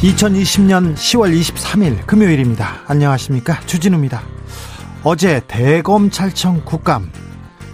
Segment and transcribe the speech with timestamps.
[0.00, 2.84] 2020년 10월 23일 금요일입니다.
[2.86, 3.60] 안녕하십니까.
[3.66, 4.22] 주진우입니다.
[5.04, 7.12] 어제 대검찰청 국감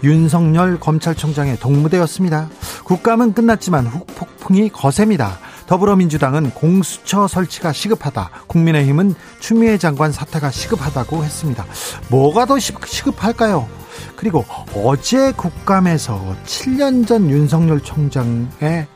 [0.03, 2.51] 윤석열 검찰총장의 동무대였습니다.
[2.83, 5.39] 국감은 끝났지만 후폭풍이 거셉니다.
[5.69, 8.31] 더불어민주당은 공수처 설치가 시급하다.
[8.49, 11.65] 국민의힘은 추미애 장관 사퇴가 시급하다고 했습니다.
[12.11, 13.69] 뭐가 더 시급할까요?
[14.17, 18.89] 그리고 어제 국감에서 7년 전 윤석열 총장의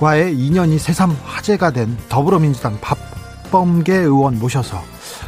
[0.00, 4.82] 과의 인연이 새삼 화제가 된 더불어민주당 박범계 의원 모셔서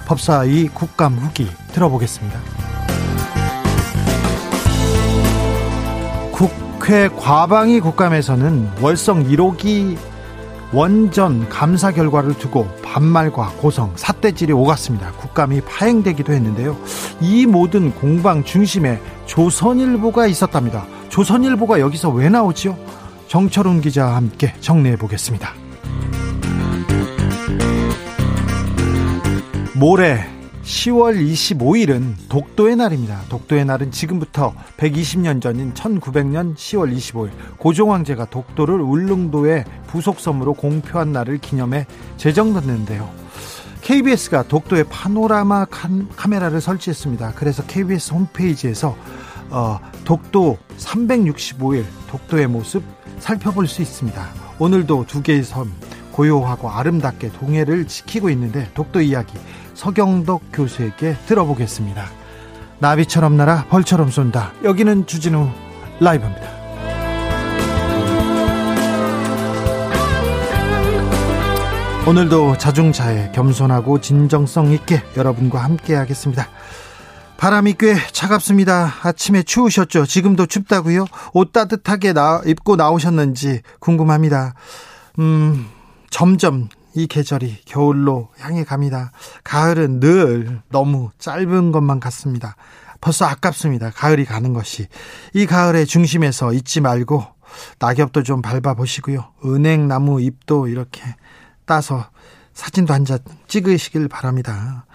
[0.07, 2.41] 법사위 국감 후기 들어보겠습니다.
[6.33, 9.99] 국회 과방위 국감에서는 월성 1호기
[10.73, 15.13] 원전 감사 결과를 두고 반말과 고성, 삿대질이 오갔습니다.
[15.13, 16.79] 국감이 파행되기도 했는데요.
[17.21, 20.87] 이 모든 공방 중심에 조선일보가 있었답니다.
[21.11, 23.02] 조선일보가 여기서 왜 나오지요?
[23.33, 25.55] 정철훈 기자와 함께 정리해 보겠습니다.
[29.75, 30.27] 모레
[30.63, 33.23] 10월 25일은 독도의 날입니다.
[33.31, 41.87] 독도의 날은 지금부터 120년 전인 1900년 10월 25일 고종황제가 독도를 울릉도의 부속섬으로 공표한 날을 기념해
[42.19, 43.09] 제정됐는데요.
[43.81, 45.65] KBS가 독도에 파노라마
[46.17, 47.33] 카메라를 설치했습니다.
[47.37, 48.95] 그래서 KBS 홈페이지에서
[49.49, 52.83] 어, 독도 365일 독도의 모습
[53.23, 54.29] 살펴볼 수 있습니다.
[54.59, 55.73] 오늘도 두 개의 섬
[56.11, 59.39] 고요하고 아름답게 동해를 지키고 있는데 독도 이야기
[59.75, 62.05] 서경덕 교수에게 들어보겠습니다.
[62.81, 64.53] 나비처럼 날아 벌처럼 쏜다.
[64.65, 65.49] 여기는 주진우
[66.01, 66.63] 라이브입니다.
[72.09, 76.49] 오늘도 자중차에 겸손하고 진정성 있게 여러분과 함께 하겠습니다.
[77.43, 78.99] 바람이 꽤 차갑습니다.
[79.03, 80.07] 아침에 추우셨죠?
[80.07, 81.07] 지금도 춥다고요?
[81.33, 84.55] 옷 따뜻하게 나, 입고 나오셨는지 궁금합니다.
[85.19, 85.69] 음,
[86.09, 89.11] 점점 이 계절이 겨울로 향해 갑니다.
[89.43, 92.55] 가을은 늘 너무 짧은 것만 같습니다.
[93.01, 93.91] 벌써 아깝습니다.
[93.91, 94.87] 가을이 가는 것이.
[95.35, 97.25] 이 가을의 중심에서 잊지 말고
[97.81, 99.33] 낙엽도 좀 밟아 보시고요.
[99.45, 101.03] 은행나무 잎도 이렇게
[101.67, 102.09] 따서
[102.55, 104.87] 사진도 한 장 찍으시길 바랍니다.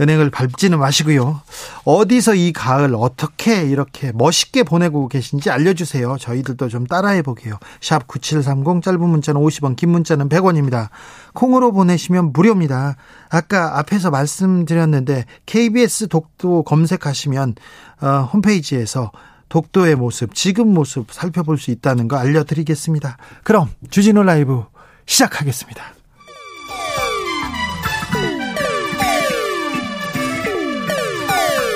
[0.00, 1.40] 은행을 밟지는 마시고요.
[1.84, 6.16] 어디서 이 가을 어떻게 이렇게 멋있게 보내고 계신지 알려주세요.
[6.18, 7.58] 저희들도 좀 따라해 보게요.
[7.80, 10.88] 샵 9730 짧은 문자는 50원 긴 문자는 100원입니다.
[11.32, 12.96] 콩으로 보내시면 무료입니다.
[13.30, 17.54] 아까 앞에서 말씀드렸는데 KBS 독도 검색하시면
[18.02, 19.10] 어, 홈페이지에서
[19.48, 23.16] 독도의 모습, 지금 모습 살펴볼 수 있다는 거 알려드리겠습니다.
[23.44, 24.64] 그럼 주진우 라이브
[25.06, 25.95] 시작하겠습니다.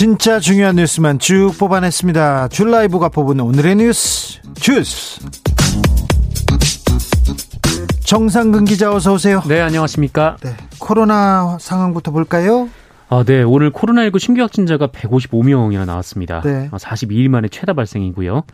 [0.00, 2.48] 진짜 중요한 뉴스만 쭉 뽑아냈습니다.
[2.48, 5.20] 줄 라이브가 뽑은 오늘의 뉴스 주스.
[8.06, 9.42] 정상근 기자 어서 오세요.
[9.46, 10.38] 네, 안녕하십니까?
[10.40, 12.70] 네, 코로나 상황부터 볼까요?
[13.10, 13.42] 아, 네.
[13.42, 16.40] 오늘 코로나19 신규 확진자가 155명이나 나왔습니다.
[16.40, 16.70] 네.
[16.70, 18.44] 42일 만에 최다 발생이고요.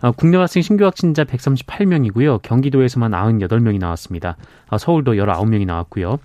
[0.00, 2.40] 아, 국내 발생 신규 확진자 138명이고요.
[2.40, 4.38] 경기도에서만 98명이 나왔습니다.
[4.70, 6.18] 아, 서울도 19명이 나왔고요.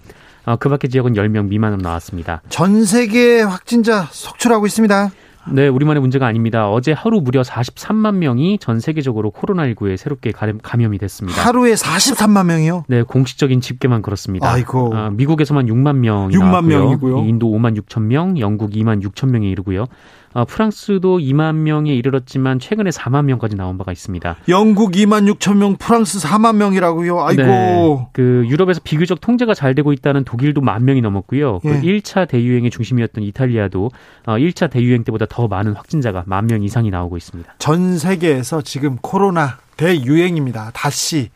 [0.49, 2.41] 어, 그 밖의 지역은 10명 미만으로 나왔습니다.
[2.49, 5.11] 전 세계 확진자 속출하고 있습니다.
[5.51, 6.69] 네, 우리만의 문제가 아닙니다.
[6.69, 11.41] 어제 하루 무려 43만 명이 전 세계적으로 코로나19에 새롭게 감염이 됐습니다.
[11.43, 12.85] 하루에 43만 명이요?
[12.87, 14.51] 네, 공식적인 집계만 그렇습니다.
[14.51, 14.91] 아이고.
[14.95, 16.79] 아, 미국에서만 6만 명이 6만 나왔고요.
[16.79, 17.17] 명이고요.
[17.25, 19.85] 인도 5만 6천 명, 영국 2만 6천 명에 이르고요.
[20.33, 24.35] 어, 프랑스도 2만 명에 이르렀지만 최근에 4만 명까지 나온 바가 있습니다.
[24.47, 27.19] 영국 2만 6천 명, 프랑스 4만 명이라고요.
[27.19, 27.41] 아이고.
[27.41, 31.59] 네, 그 유럽에서 비교적 통제가 잘 되고 있다는 독일도 만 명이 넘었고요.
[31.59, 31.73] 그 예.
[31.73, 33.89] 그 1차 대유행의 중심이었던 이탈리아도
[34.27, 37.55] 어, 1차 대유행 때보다 더더 많은 확진자가 만 명 이상이 나오고 있습니다.
[37.59, 40.71] 전 세계에서 지금 코로나 대유행입니다.
[40.73, 41.29] 다시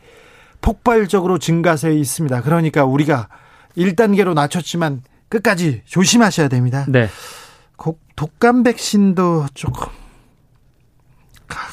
[0.60, 2.42] 폭발적으로 증가세에 있습니다.
[2.42, 3.28] 그러니까 우리가
[3.78, 6.84] 1단계로 낮췄지만 끝까지 조심하셔야 됩니다.
[6.88, 7.08] 네.
[8.16, 9.88] 독감 백신도 조금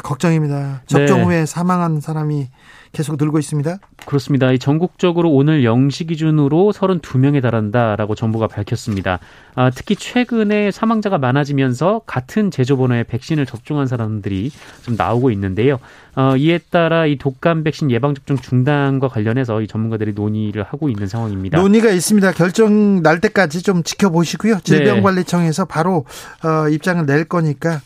[0.04, 0.84] 걱정입니다.
[0.88, 1.26] 접종 네.
[1.26, 2.50] 후에 사망한 사람이
[2.92, 3.78] 계속 늘고 있습니다.
[4.06, 4.56] 그렇습니다.
[4.58, 9.20] 전국적으로 오늘 0시 기준으로 32명에 달한다라고 정부가 밝혔습니다.
[9.56, 14.52] 아, 특히 최근에 사망자가 많아지면서 같은 제조번호의 백신을 접종한 사람들이
[14.84, 15.80] 좀 나오고 있는데요.
[16.16, 21.08] 어, 이에 따라 이 독감 백신 예방 접종 중단과 관련해서 이 전문가들이 논의를 하고 있는
[21.08, 21.58] 상황입니다.
[21.58, 22.34] 논의가 있습니다.
[22.34, 24.60] 결정 날 때까지 좀 지켜보시고요.
[24.64, 26.06] 질병관리청에서 바로
[26.44, 27.80] 어, 입장을 낼 거니까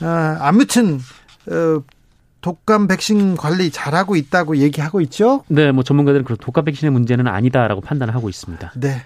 [0.00, 0.98] 어, 아무튼
[1.50, 1.82] 어,
[2.46, 5.42] 독감 백신 관리 잘하고 있다고 얘기하고 있죠?
[5.48, 8.70] 네, 뭐 전문가들은 그 독감 백신의 문제는 아니다라고 판단을 하고 있습니다.
[8.76, 9.02] 네.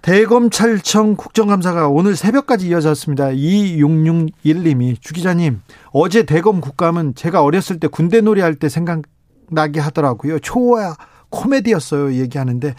[0.00, 3.26] 대검찰청 국정감사가 오늘 새벽까지 이어졌습니다.
[3.26, 5.60] 2661님이 주 기자님
[5.90, 10.38] 어제 대검 국감은 제가 어렸을 때 군대 놀이 할 때 생각나게 하더라고요.
[10.38, 10.96] 초와
[11.28, 12.14] 코미디였어요.
[12.14, 12.74] 얘기하는데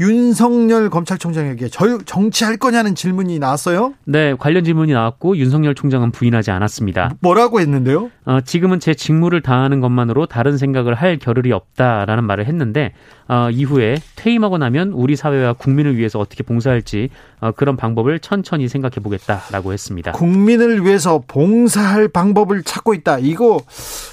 [0.00, 3.94] 윤석열 검찰총장에게 저, 정치할 거냐는 질문이 나왔어요?
[4.04, 7.12] 네, 관련 질문이 나왔고 윤석열 총장은 부인하지 않았습니다.
[7.20, 8.10] 뭐라고 했는데요?
[8.24, 12.92] 어, 지금은 제 직무를 다하는 것만으로 다른 생각을 할 겨를이 없다라는 말을 했는데
[13.28, 17.08] 어, 이후에 퇴임하고 나면 우리 사회와 국민을 위해서 어떻게 봉사할지
[17.40, 20.12] 어, 그런 방법을 천천히 생각해 보겠다라고 했습니다.
[20.12, 23.18] 국민을 위해서 봉사할 방법을 찾고 있다.
[23.20, 23.60] 이거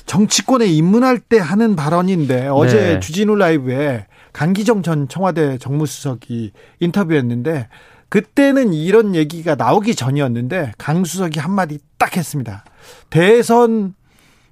[0.06, 3.00] 정치권에 입문할 때 하는 발언인데 어제 네.
[3.00, 7.68] 주진우 라이브에 강기정 전 청와대 정무수석이 인터뷰했는데
[8.10, 12.64] 그때는 이런 얘기가 나오기 전이었는데 강 수석이 한마디 딱 했습니다.
[13.10, 13.96] 대선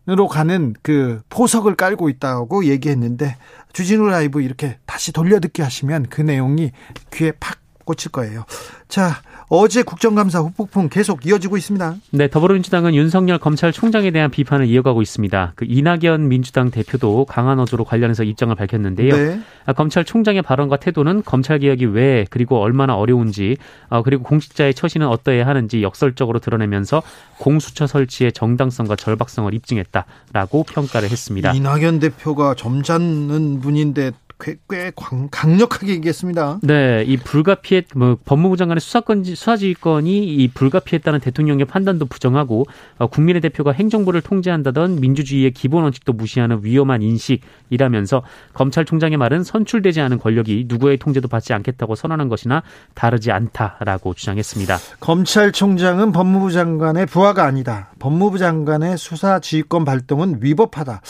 [0.07, 3.37] 으로 가는 그 포석을 깔고 있다고 얘기했는데
[3.73, 6.71] 주진우 라이브 이렇게 다시 돌려듣기 하시면 그 내용이
[7.13, 8.45] 귀에 팍 꽂힐 거예요.
[8.87, 11.95] 자, 어제 국정감사 후폭풍 계속 이어지고 있습니다.
[12.11, 15.53] 네, 더불어민주당은 윤석열 검찰총장에 대한 비판을 이어가고 있습니다.
[15.55, 19.15] 그 이낙연 민주당 대표도 강한 어조로 관련해서 입장을 밝혔는데요.
[19.15, 19.39] 네.
[19.65, 23.57] 아, 검찰총장의 발언과 태도는 검찰 개혁이 왜 그리고 얼마나 어려운지
[23.89, 27.01] 어, 그리고 공직자의 처신은 어떠해야 하는지 역설적으로 드러내면서
[27.39, 31.53] 공수처 설치의 정당성과 절박성을 입증했다라고 평가를 했습니다.
[31.53, 34.91] 이낙연 대표가 점잖은 분인데 꽤, 꽤
[35.31, 36.59] 강력하게 얘기했습니다.
[36.63, 42.65] 네, 이 불가피했 뭐 법무부 장관의 수사권 수사지휘권이 이 불가피했다는 대통령의 판단도 부정하고
[42.97, 50.19] 어, 국민의 대표가 행정부를 통제한다던 민주주의의 기본 원칙도 무시하는 위험한 인식이라면서 검찰총장의 말은 선출되지 않은
[50.19, 52.63] 권력이 누구의 통제도 받지 않겠다고 선언한 것이나
[52.93, 54.77] 다르지 않다라고 주장했습니다.
[55.01, 57.91] 검찰총장은 법무부 장관의 부하가 아니다.
[57.99, 61.01] 법무부 장관의 수사지휘권 발동은 위법하다.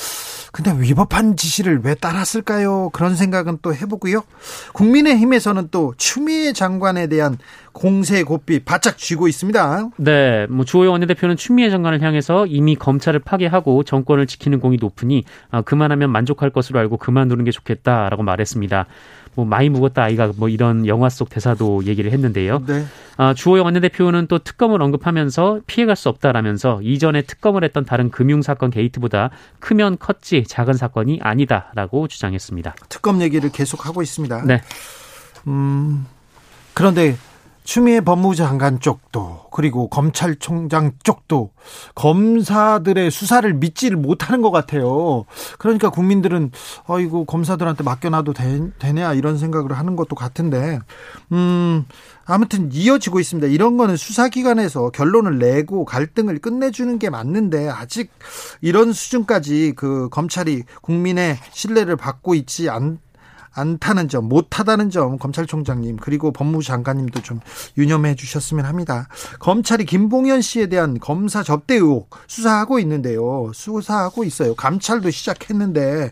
[0.51, 2.89] 근데 위법한 지시를 왜 따랐을까요?
[2.91, 4.23] 그런 생각은 또 해보고요.
[4.73, 7.37] 국민의힘에서는 또 추미애 장관에 대한
[7.71, 9.89] 공세 고삐 바짝 쥐고 있습니다.
[9.97, 15.61] 네, 뭐 주호영 원내대표는 추미애 장관을 향해서 이미 검찰을 파괴하고 정권을 지키는 공이 높으니 아,
[15.61, 18.85] 그만하면 만족할 것으로 알고 그만두는 게 좋겠다라고 말했습니다.
[19.39, 22.63] 뭐 많이 묵었다 아이가 뭐 이런 영화 속 대사도 얘기를 했는데요.
[22.67, 22.85] 네.
[23.15, 28.69] 아, 주호영 원내대표는 또 특검을 언급하면서 피해갈 수 없다라면서 이전에 특검을 했던 다른 금융 사건
[28.69, 32.75] 게이트보다 크면 컸지 작은 사건이 아니다라고 주장했습니다.
[32.89, 34.43] 특검 얘기를 계속 하고 있습니다.
[34.45, 34.61] 네.
[35.47, 36.05] 음,
[36.73, 37.15] 그런데
[37.69, 41.51] 추미애 법무부 장관 쪽도 그리고 검찰총장 쪽도
[41.93, 45.25] 검사들의 수사를 믿지를 못하는 것 같아요.
[45.59, 46.49] 그러니까 국민들은
[46.87, 50.79] 어이구 검사들한테 맡겨놔도 되, 되냐 이런 생각을 하는 것도 같은데
[51.31, 51.85] 음
[52.25, 53.47] 아무튼 이어지고 있습니다.
[53.49, 58.09] 이런 거는 수사기관에서 결론을 내고 갈등을 끝내주는 게 맞는데 아직
[58.61, 62.97] 이런 수준까지 그 검찰이 국민의 신뢰를 받고 있지 않.
[63.53, 67.39] 않다는 점, 못하다는 점 검찰총장님 그리고 법무부 장관님도 좀
[67.77, 69.07] 유념해 주셨으면 합니다.
[69.39, 73.51] 검찰이 김봉현 씨에 대한 검사 접대 의혹 수사하고 있는데요.
[73.53, 74.55] 수사하고 있어요.
[74.55, 76.11] 감찰도 시작했는데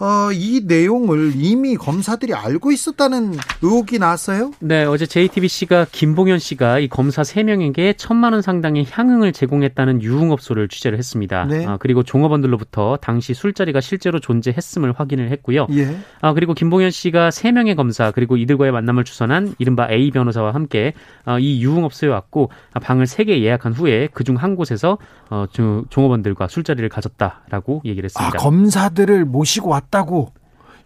[0.00, 4.52] 어, 이 내용을 이미 검사들이 알고 있었다는 의혹이 나왔어요?
[4.60, 10.98] 네, 어제 JTBC가 김봉현 씨가 이 검사 3명에게 천만 원 상당의 향응을 제공했다는 유흥업소를 취재를
[10.98, 11.46] 했습니다.
[11.46, 11.66] 네.
[11.66, 15.66] 아, 그리고 종업원들로부터 당시 술자리가 실제로 존재했음을 확인을 했고요.
[15.72, 15.98] 예.
[16.20, 20.92] 아, 그리고 김봉현 씨가 3명의 검사 그리고 이들과의 만남을 주선한 이른바 A 변호사와 함께
[21.26, 22.50] 어, 이 유흥업소에 왔고
[22.80, 25.46] 방을 3개 예약한 후에 그중 한 곳에서 어,
[25.90, 28.38] 종업원들과 술자리를 가졌다라고 얘기를 했습니다.
[28.38, 30.32] 아, 검사들을 모시고 왔 났다고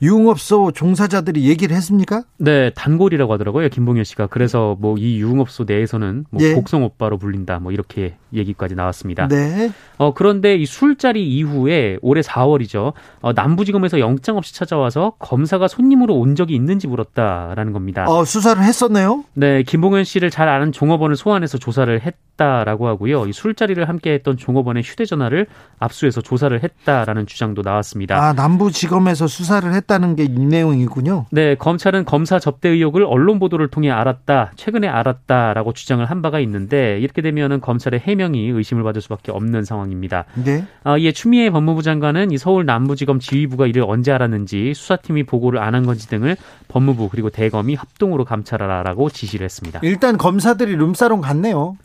[0.00, 2.24] 유흥업소 종사자들이 얘기를 했습니까?
[2.38, 4.26] 네, 단골이라고 하더라고요, 김봉현 씨가.
[4.26, 6.54] 그래서 뭐 이 유흥업소 내에서는 뭐 예.
[6.54, 9.28] 곡성 오빠로 불린다, 뭐 이렇게 얘기까지 나왔습니다.
[9.28, 9.70] 네.
[9.98, 12.92] 어, 그런데 이 술자리 이후에 올해 4월이죠.
[13.20, 18.04] 어, 남부지검에서 영장 없이 찾아와서 검사가 손님으로 온 적이 있는지 물었다라는 겁니다.
[18.08, 19.24] 어, 수사를 했었네요?
[19.34, 23.26] 네, 김봉현 씨를 잘 아는 종업원을 소환해서 조사를 했다라고 하고요.
[23.26, 25.46] 이 술자리를 함께 했던 종업원의 휴대전화를
[25.78, 28.16] 압수해서 조사를 했다라는 주장도 나왔습니다.
[28.16, 31.26] 아, 남부지검에서 수사를 했다는 게 이 내용이군요.
[31.32, 36.98] 네, 검찰은 검사 접대 의혹을 언론 보도를 통해 알았다, 최근에 알았다라고 주장을 한 바가 있는데
[37.00, 40.26] 이렇게 되면은 검찰의 해명 이 의심을 받을 수밖에 없는 상황입니다.
[40.44, 40.64] 네.
[40.84, 45.72] 아, 이에 추미애 법무부 장관은 이 서울 남부지검 지휘부가 이를 언제 알았는지 수사팀이 보고를 안
[45.72, 46.36] 한 건지 등을
[46.68, 49.80] 법무부 그리고 대검이 합동으로 감찰하라라고 지시를 했습니다.
[49.82, 51.78] 일단 검사들이 룸사롱 갔네요.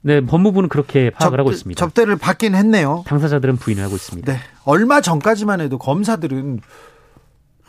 [0.00, 1.78] 네, 법무부는 그렇게 파악을 접, 하고 있습니다.
[1.78, 3.04] 접대를 받긴 했네요.
[3.06, 4.32] 당사자들은 부인을 하고 있습니다.
[4.32, 4.38] 네.
[4.64, 6.60] 얼마 전까지만 해도 검사들은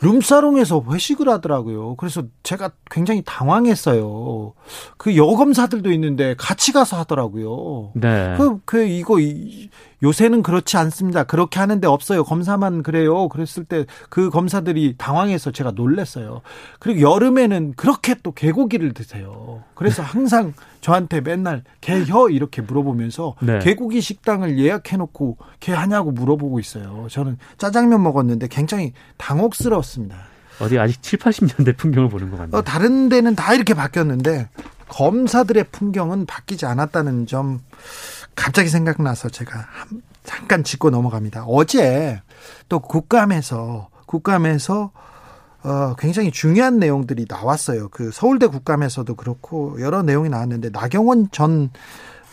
[0.02, 1.96] 룸사롱에서 회식을 하더라고요.
[1.96, 4.54] 그래서 제가 굉장히 당황했어요.
[4.96, 7.92] 그 여검사들도 있는데 같이 가서 하더라고요.
[7.94, 8.34] 네.
[8.38, 9.68] 그, 그, 이거, 이,
[10.02, 11.24] 요새는 그렇지 않습니다.
[11.24, 12.24] 그렇게 하는데 없어요.
[12.24, 13.28] 검사만 그래요.
[13.28, 16.42] 그랬을 때 그 검사들이 당황해서 제가 놀랬어요.
[16.78, 19.62] 그리고 여름에는 그렇게 또 개고기를 드세요.
[19.74, 23.58] 그래서 항상 저한테 맨날 개혀 이렇게 물어보면서 네.
[23.60, 27.06] 개고기 식당을 예약해 놓고 개 하냐고 물어보고 있어요.
[27.10, 30.16] 저는 짜장면 먹었는데 굉장히 당혹스러웠습니다.
[30.60, 32.58] 어디 아직 7, 80년대 풍경을 보는 것 같네요.
[32.58, 34.48] 어, 다른 데는 다 이렇게 바뀌었는데
[34.88, 37.60] 검사들의 풍경은 바뀌지 않았다는 점
[38.34, 39.66] 갑자기 생각나서 제가
[40.24, 41.44] 잠깐 짚고 넘어갑니다.
[41.46, 42.20] 어제
[42.68, 44.90] 또 국감에서 국감에서
[45.62, 47.88] 어, 굉장히 중요한 내용들이 나왔어요.
[47.90, 51.70] 그 서울대 국감에서도 그렇고 여러 내용이 나왔는데 나경원 전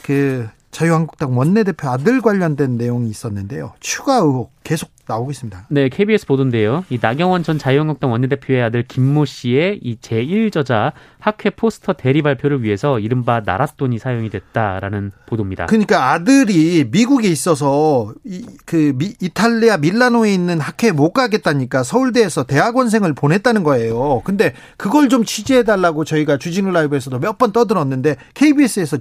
[0.07, 3.73] 그 자유한국당 원내대표 아들 관련된 내용이 있었는데요.
[3.79, 5.67] 추가 의혹 계속 나오고 있습니다.
[5.69, 6.83] 네, KBS 보도인데요.
[6.89, 12.99] 이 나경원 전 자유한국당 원내대표의 아들 김모 씨의 이 제1저자 학회 포스터 대리 발표를 위해서
[12.99, 15.65] 이른바 나랏돈이 사용이 됐다라는 보도입니다.
[15.65, 23.13] 그러니까 아들이 미국에 있어서 이, 그 미, 이탈리아 밀라노에 있는 학회에 못 가겠다니까 서울대에서 대학원생을
[23.13, 24.21] 보냈다는 거예요.
[24.25, 28.97] 근데 그걸 좀 취재해 달라고 저희가 주진우 라이브에서도 몇 번 떠들었는데 KBS에서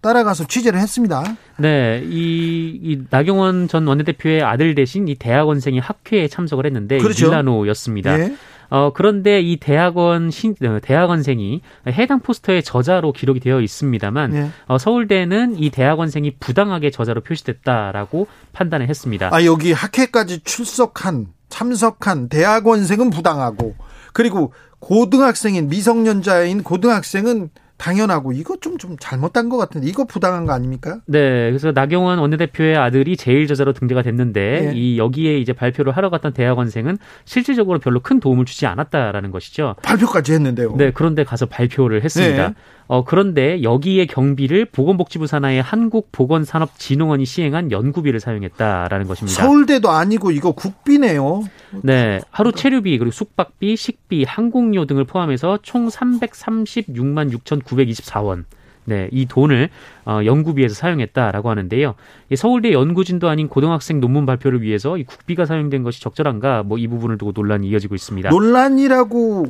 [0.00, 1.22] 따라가서 취재를 했습니다.
[1.58, 7.26] 네, 이, 이 나경원 전 원내대표의 아들 대신 이 대학원생이 학회에 참석을 했는데 그렇죠.
[7.26, 8.18] 밀라노였습니다.
[8.20, 8.36] 예.
[8.70, 14.50] 어, 그런데 이 대학원 신, 어, 대학원생이 해당 포스터의 저자로 기록이 되어 있습니다만 예.
[14.66, 19.30] 어, 서울대는 이 대학원생이 부당하게 저자로 표시됐다라고 판단을 했습니다.
[19.32, 23.76] 아 여기 학회까지 출석한 참석한 대학원생은 부당하고
[24.12, 27.50] 그리고 고등학생인 미성년자인 고등학생은
[27.84, 30.98] 당연하고 이거 좀 좀 잘못된 것 같은데 이거 부당한 거 아닙니까?
[31.06, 34.72] 네, 그래서 나경원 원내대표의 아들이 제일 저자로 등재가 됐는데 네.
[34.74, 39.76] 이 여기에 이제 발표를 하러 갔던 대학원생은 실질적으로 별로 큰 도움을 주지 않았다라는 것이죠.
[39.82, 40.74] 발표까지 했는데요.
[40.76, 42.48] 네, 그런데 가서 발표를 했습니다.
[42.48, 42.54] 네.
[42.86, 49.42] 어, 그런데 여기에 경비를 보건복지부 산하의 한국보건산업진흥원이 시행한 연구비를 사용했다라는 것입니다.
[49.42, 51.42] 서울대도 아니고 이거 국비네요.
[51.82, 58.44] 네, 하루 체류비 그리고 숙박비, 식비, 항공료 등을 포함해서 총 336만 6,924원.
[58.86, 59.70] 네, 이 돈을
[60.04, 61.94] 어, 연구비에서 사용했다라고 하는데요.
[62.36, 66.64] 서울대 연구진도 아닌 고등학생 논문 발표를 위해서 이 국비가 사용된 것이 적절한가?
[66.64, 68.28] 뭐 이 부분을 두고 논란이 이어지고 있습니다.
[68.28, 69.46] 논란이라고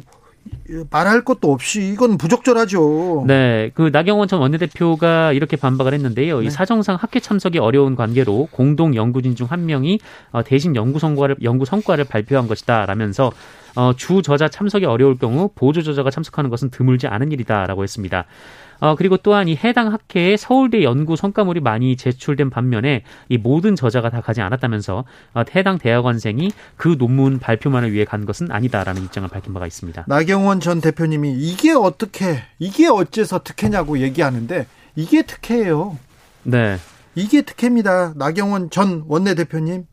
[0.91, 3.25] 말할 것도 없이 이건 부적절하죠.
[3.27, 6.41] 네, 그 나경원 전 원내대표가 이렇게 반박을 했는데요.
[6.41, 6.47] 네.
[6.47, 10.01] 이 사정상 학회 참석이 어려운 관계로 공동 연구진 중 한 명이
[10.33, 13.33] 어, 대신 연구 성과를 연구 성과를 발표한 것이다라면서
[13.77, 18.27] 어, 주 저자 참석이 어려울 경우 보조 저자가 참석하는 것은 드물지 않은 일이다라고 했습니다.
[18.81, 24.11] 어, 그리고 또한 이 해당 학회에 서울대 연구 성과물이 많이 제출된 반면에 이 모든 저자가
[24.11, 25.05] 다 가지 않았다면서
[25.35, 30.05] 어, 해당 대학원생이 그 논문 발표만을 위해 간 것은 아니다라는 입장을 밝힌 바가 있습니다.
[30.07, 34.67] 나경원 전 대표님이 이게 어떻게 이게 어째서 특혜냐고 얘기하는데
[34.97, 35.99] 이게 특혜예요.
[36.43, 36.77] 네.
[37.15, 38.13] 이게 특혜입니다.
[38.17, 39.87] 나경원 전 원내대표님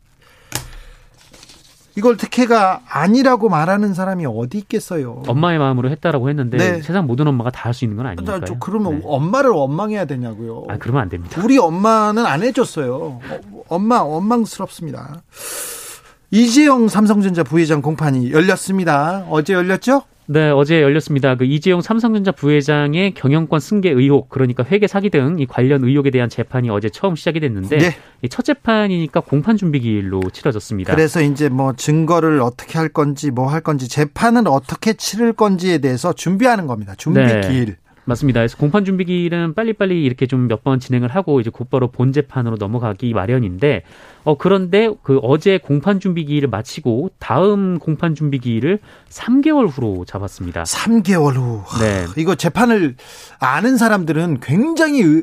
[1.96, 5.22] 이걸 특혜가 아니라고 말하는 사람이 어디 있겠어요.
[5.26, 6.82] 엄마의 마음으로 했다라고 했는데 네.
[6.82, 8.44] 세상 모든 엄마가 다 할 수 있는 건 아니니까요.
[8.44, 9.02] 저 그러면 네.
[9.04, 10.64] 엄마를 원망해야 되냐고요.
[10.68, 11.40] 아, 그러면 안 됩니다.
[11.44, 12.94] 우리 엄마는 안 해줬어요.
[12.94, 15.22] 어, 엄마 원망스럽습니다.
[16.30, 19.26] 이재용 삼성전자 부회장 공판이 열렸습니다.
[19.28, 20.02] 어제 열렸죠?
[20.26, 21.34] 네, 어제 열렸습니다.
[21.34, 26.28] 그 이재용 삼성전자 부회장의 경영권 승계 의혹, 그러니까 회계 사기 등 이 관련 의혹에 대한
[26.28, 27.90] 재판이 어제 처음 시작이 됐는데 네.
[28.22, 30.94] 이첫 재판이니까 공판 준비 기일로 치러졌습니다.
[30.94, 36.12] 그래서 이제 뭐 증거를 어떻게 할 건지 뭐 할 건지 재판은 어떻게 치를 건지에 대해서
[36.12, 36.94] 준비하는 겁니다.
[36.96, 37.40] 준비 네.
[37.40, 37.76] 기일.
[38.04, 38.40] 맞습니다.
[38.40, 42.56] 그래서 공판 준비 기일은 빨리빨리 이렇게 좀 몇 번 진행을 하고 이제 곧바로 본 재판으로
[42.58, 43.82] 넘어가기 마련인데
[44.24, 50.64] 어 그런데 그 어제 공판 준비 기일을 마치고 다음 공판 준비 기일을 3개월 후로 잡았습니다.
[50.64, 51.62] 3개월 후.
[51.80, 52.04] 네.
[52.16, 52.96] 이거 재판을
[53.38, 55.22] 아는 사람들은 굉장히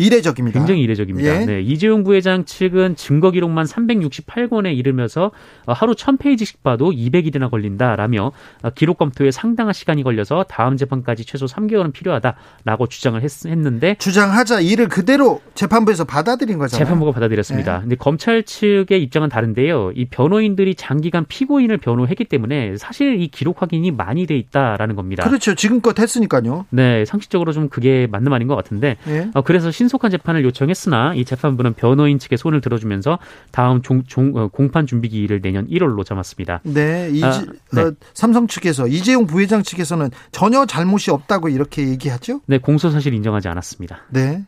[0.00, 0.58] 이례적입니다.
[0.58, 1.42] 굉장히 이례적입니다.
[1.42, 1.44] 예.
[1.44, 5.30] 네, 이재용 부회장 측은 증거 기록만 368권에 이르면서
[5.66, 8.32] 하루 1000페이지씩 봐도 200일이나 걸린다라며
[8.74, 14.88] 기록 검토에 상당한 시간이 걸려서 다음 재판까지 최소 3개월은 필요하다라고 주장을 했, 는데 주장하자 이를
[14.88, 16.84] 그대로 재판부에서 받아들인 거잖아요.
[16.84, 17.76] 재판부가 받아들였습니다.
[17.76, 17.80] 네.
[17.82, 19.92] 근데 검찰 측의 입장은 다른데요.
[19.94, 25.24] 이 변호인들이 장기간 피고인을 변호했기 때문에 사실 이 기록 확인이 많이 돼 있다라는 겁니다.
[25.24, 25.54] 그렇죠.
[25.54, 26.66] 지금껏 했으니까요.
[26.70, 29.30] 네, 상식적으로 좀 그게 맞는 말인 것 같은데 네.
[29.34, 33.18] 어, 그래서 신 속한 재판을 요청했으나 이 재판부는 변호인 측의 손을 들어주면서
[33.50, 36.60] 다음 종, 종, 어, 공판 준비 기일을 내년 1월로 잡았습니다.
[36.64, 37.82] 네, 이지, 아, 네.
[37.82, 42.40] 어, 삼성 측에서 이재용 부회장 측에서는 전혀 잘못이 없다고 이렇게 얘기하죠?
[42.46, 44.00] 네, 공소 사실 인정하지 않았습니다.
[44.10, 44.44] 네.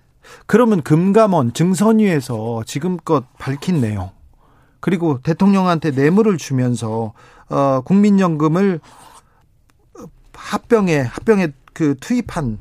[0.47, 4.11] 그러면 금감원 증선위에서 지금껏 밝힌 내용
[4.81, 7.13] 그리고 대통령한테 뇌물을 주면서
[7.49, 8.81] 어, 국민연금을
[10.33, 12.59] 합병에 합병에 그 투입한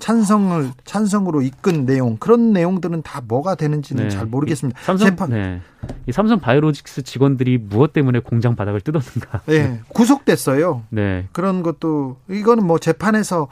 [0.00, 4.08] 찬성을 찬성으로 이끈 내용 그런 내용들은 다 뭐가 되는지는 네.
[4.10, 4.80] 잘 모르겠습니다.
[4.82, 5.30] 삼성 재판.
[5.30, 5.60] 네.
[6.06, 9.42] 이 삼성 바이오로직스 직원들이 무엇 때문에 공장 바닥을 뜯었는가?
[9.46, 10.82] 네, 구속됐어요.
[10.90, 11.28] 네.
[11.32, 13.48] 그런 것도 이거는 뭐 재판에서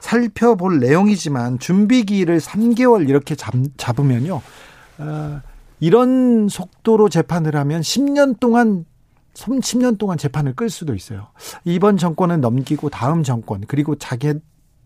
[0.00, 4.40] 살펴볼 내용이지만 준비기를 3개월 이렇게 잡, 잡으면요.
[4.98, 5.40] 어,
[5.80, 8.84] 이런 속도로 재판을 하면 10년 동안
[9.34, 11.28] 30년 동안 재판을 끌 수도 있어요.
[11.64, 14.32] 이번 정권은 넘기고 다음 정권 그리고 자기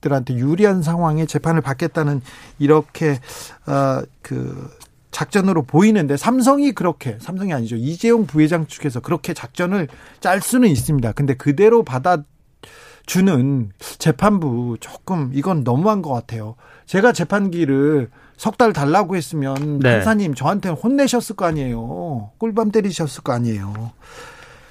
[0.01, 2.23] 들한테 유리한 상황에 재판을 받겠다는
[2.59, 3.19] 이렇게
[3.67, 4.71] 어그
[5.11, 9.89] 작전으로 보이는데 삼성이 그렇게 삼성이 아니죠 이재용 부회장 측에서 그렇게 작전을
[10.21, 11.13] 짤 수는 있습니다.
[11.13, 12.23] 근데 그대로 받아
[13.07, 16.55] 주는 재판부 조금 이건 너무한 것 같아요.
[16.87, 19.97] 제가 재판기를 석 달 달라고 했으면 네.
[19.97, 22.31] 판사님 저한테 혼내셨을 거 아니에요.
[22.39, 23.93] 꿀밤 때리셨을 거 아니에요.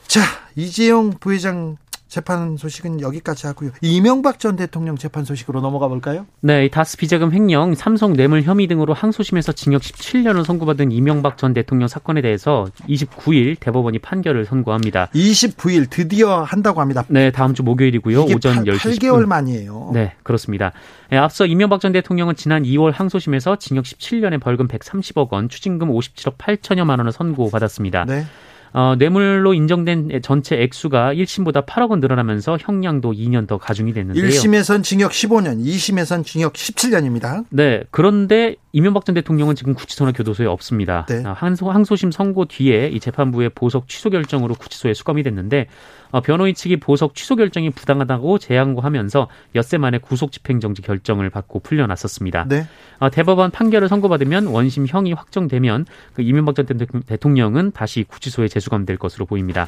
[0.07, 0.21] 자
[0.55, 1.77] 이재용 부회장
[2.10, 3.70] 재판 소식은 여기까지 하고요.
[3.82, 6.25] 이명박 전 대통령 재판 소식으로 넘어가 볼까요?
[6.42, 11.88] 네, 다스 비자금 횡령, 삼성 뇌물 혐의 등으로 항소심에서 징역 17년을 선고받은 이명박 전 대통령
[11.88, 15.10] 사건에 대해서 29일 대법원이 판결을 선고합니다.
[15.13, 17.06] 29일 드디어 한다고 합니다.
[17.10, 18.24] 네, 다음 주 목요일이고요.
[18.24, 19.92] 오전 8, 10시 8개월 만이에요.
[19.94, 20.72] 네, 그렇습니다.
[21.12, 26.38] 네, 앞서 이명박 전 대통령은 지난 2월 항소심에서 징역 17년에 벌금 130억 원, 추징금 57억
[26.38, 28.05] 8천여만 원을 선고받았습니다.
[28.05, 28.25] 네.
[28.74, 34.25] 어, 뇌물로 인정된 전체 액수가 1심보다 8억 원 늘어나면서 형량도 2년 더 가중이 됐는데요.
[34.25, 37.46] 1심에선 징역 15년, 2심에선 징역 17년입니다.
[37.50, 37.84] 네.
[37.92, 41.05] 그런데 이명박 전 대통령은 지금 구치소나 교도소에 없습니다.
[41.10, 41.24] 네.
[41.25, 46.55] 아, 항소, 항소심 선고 뒤에 이 재판부의 보석 취소 결정으로 구치소에 수감이 됐는데 어, 변호인
[46.55, 52.45] 측이 보석 취소 결정이 부당하다고 재항고하면서 엿새 만에 구속 집행정지 결정을 받고 풀려났었습니다.
[52.48, 52.67] 네.
[53.00, 56.65] 어, 대법원 판결을 선고받으면 원심 형이 확정되면 그 이명박 전
[57.05, 59.67] 대통령은 다시 구치소에 재수감될 것으로 보입니다.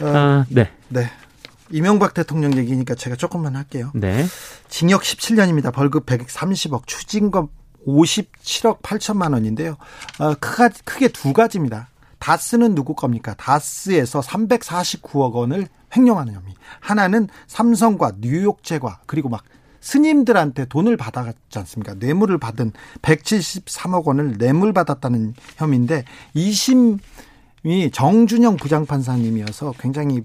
[0.00, 0.70] 어, 아, 네.
[0.88, 1.10] 네.
[1.70, 3.90] 이명박 대통령 얘기니까 제가 조금만 할게요.
[3.94, 4.24] 네.
[4.68, 5.72] 징역 17년입니다.
[5.72, 7.48] 벌금 130억, 추징금
[7.86, 9.76] 57억 8천만 원인데요.
[10.18, 10.34] 어,
[10.84, 11.88] 크게 두 가지입니다.
[12.22, 13.34] 다스는 누구 겁니까?
[13.36, 16.54] 다스에서 349억 원을 횡령하는 혐의.
[16.78, 19.42] 하나는 삼성과 뉴욕제과 그리고 막
[19.80, 21.94] 스님들한테 돈을 받았지 않습니까?
[21.94, 22.70] 뇌물을 받은
[23.02, 26.04] 173억 원을 뇌물 받았다는 혐의인데
[26.36, 30.22] 2심이 정준영 부장판사님이어서 굉장히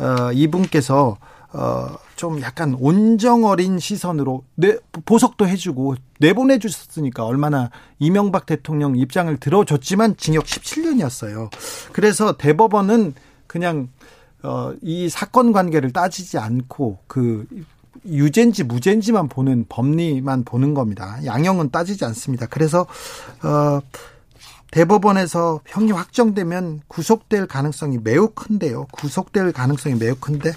[0.00, 1.16] 어 이분께서
[1.56, 9.34] 어, 좀 약간 온정 어린 시선으로 내, 보석도 해주고 내보내 주셨으니까 얼마나 이명박 대통령 입장을
[9.38, 11.50] 들어줬지만 징역 17년이었어요.
[11.92, 13.14] 그래서 대법원은
[13.46, 13.88] 그냥
[14.42, 17.46] 어, 이 사건 관계를 따지지 않고 그
[18.04, 21.18] 유죄인지 무죄인지만 보는 법리만 보는 겁니다.
[21.24, 22.46] 양형은 따지지 않습니다.
[22.46, 22.86] 그래서
[23.42, 23.80] 어
[24.70, 28.86] 대법원에서 형이 확정되면 구속될 가능성이 매우 큰데요.
[28.92, 30.52] 구속될 가능성이 매우 큰데 어,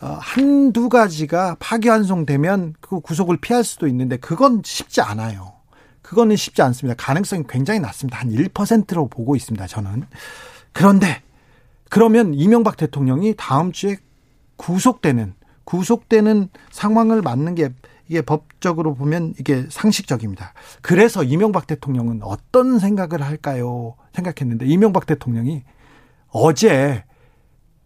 [0.00, 5.54] 한두 가지가 파기환송되면 그 구속을 피할 수도 있는데 그건 쉽지 않아요.
[6.02, 6.94] 그거는 쉽지 않습니다.
[6.96, 8.18] 가능성이 굉장히 낮습니다.
[8.18, 9.66] 한 1%로 보고 있습니다.
[9.66, 10.04] 저는.
[10.72, 11.22] 그런데
[11.90, 13.96] 그러면 이명박 대통령이 다음 주에
[14.56, 15.34] 구속되는
[15.64, 17.70] 구속되는 상황을 맞는 게
[18.08, 20.54] 이게 법적으로 보면 이게 상식적입니다.
[20.80, 23.96] 그래서 이명박 대통령은 어떤 생각을 할까요?
[24.14, 25.62] 생각했는데 이명박 대통령이
[26.28, 27.04] 어제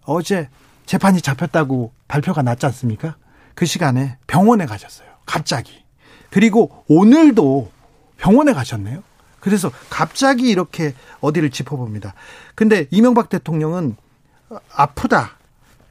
[0.05, 0.49] 어제
[0.87, 3.17] 재판이 잡혔다고 발표가 났지 않습니까?
[3.55, 5.09] 그 시간에 병원에 가셨어요.
[5.27, 5.85] 갑자기.
[6.31, 7.71] 그리고 오늘도
[8.17, 9.03] 병원에 가셨네요.
[9.41, 12.15] 그래서 갑자기 이렇게 어디를 짚어봅니다.
[12.55, 13.97] 근데 이명박 대통령은
[14.73, 15.33] 아프다.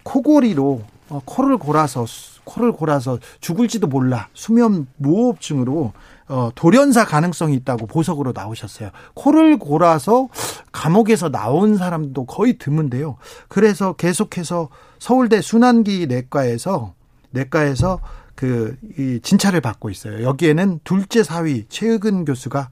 [0.04, 2.06] 코골이로 어, 코를 골아서
[2.46, 5.94] 코를 골아서 죽을지도 몰라 수면 무호흡증으로
[6.28, 8.92] 어, 돌연사 가능성이 있다고 보석으로 나오셨어요.
[9.14, 10.30] 코를 골아서
[10.72, 13.18] 감옥에서 나온 사람도 거의 드문데요.
[13.48, 16.94] 그래서 계속해서 서울대 순환기 내과에서
[17.32, 18.00] 내과에서
[18.36, 20.24] 그 이 진찰을 받고 있어요.
[20.24, 22.70] 여기에는 둘째 사위 최의근 교수가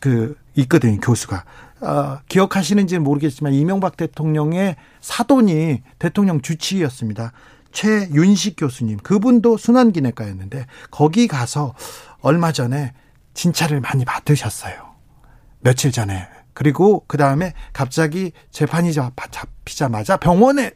[0.00, 0.98] 그 있거든요.
[1.00, 1.44] 교수가
[1.80, 7.32] 어, 기억하시는지는 모르겠지만 이명박 대통령의 사돈이 대통령 주치의였습니다.
[7.72, 11.74] 최윤식 교수님 그분도 순환기내과였는데 거기 가서
[12.24, 12.92] 얼마 전에
[13.34, 14.74] 진찰을 많이 받으셨어요.
[15.60, 20.72] 며칠 전에 그리고 그 다음에 갑자기 재판이 잡히자마자 병원에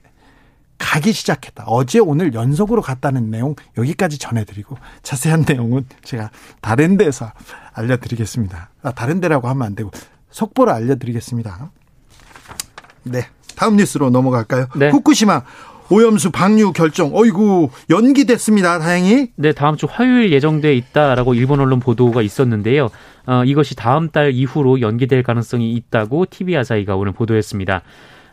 [0.77, 1.65] 가기 시작했다.
[1.67, 6.31] 어제 오늘 연속으로 갔다는 내용 여기까지 전해드리고 자세한 내용은 제가
[6.61, 7.33] 다른 데서
[7.73, 8.71] 알려드리겠습니다.
[8.83, 9.91] 아, 다른 데라고 하면 안 되고
[10.31, 11.71] 속보를 알려드리겠습니다.
[13.05, 13.27] 네.
[13.57, 14.67] 다음 뉴스로 넘어갈까요?
[14.77, 14.91] 네.
[14.91, 15.43] 후쿠시마
[15.91, 17.11] 오염수 방류 결정.
[17.15, 18.79] 어이구 연기됐습니다.
[18.79, 19.29] 다행히.
[19.37, 22.91] 네, 다음 주 화요일 예정돼 있다라고 일본 언론 보도가 있었는데요.
[23.27, 27.83] 어, 이것이 다음 달 이후로 연기될 가능성이 있다고 TV 아사히가 오늘 보도했습니다.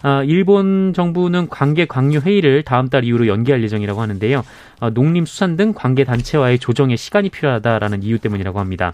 [0.04, 4.44] 어, 일본 정부는 관계 강류 회의를 다음 달 이후로 연기할 예정이라고 하는데요.
[4.82, 8.91] 어, 농림수산 등 관계 단체와의 조정에 시간이 필요하다라는 이유 때문이라고 합니다.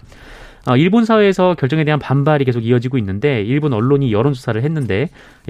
[0.66, 5.08] 어, 일본 사회에서 결정에 대한 반발이 계속 이어지고 있는데 일본 언론이 여론조사를 했는데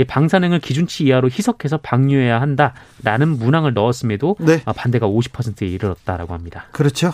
[0.08, 4.62] 방사능을 기준치 이하로 희석해서 방류해야 한다라는 문항을 넣었음에도 네.
[4.64, 6.64] 어, 반대가 50%에 이르렀다라고 합니다.
[6.72, 7.08] 그렇죠.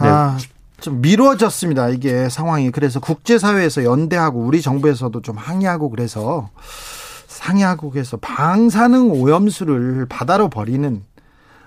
[0.00, 0.08] 네.
[0.08, 0.36] 아,
[0.80, 1.88] 좀 미뤄졌습니다.
[1.88, 6.50] 이게 상황이 그래서 국제사회에서 연대하고 우리 정부에서도 좀 항의하고 그래서
[7.26, 11.02] 상해하고 그래서 방사능 오염수를 바다로 버리는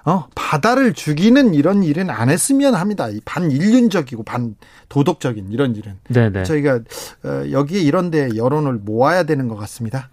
[0.08, 3.10] 어, 바다를 죽이는 이런 일은 안 했으면 합니다.
[3.26, 5.96] 반인륜적이고 반도덕적인 이런 일은.
[6.08, 6.44] 네네.
[6.44, 6.76] 저희가
[7.26, 10.10] 어, 여기에 이런데 여론을 모아야 되는 것 같습니다.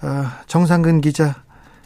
[0.00, 1.42] 어, 정상근 기자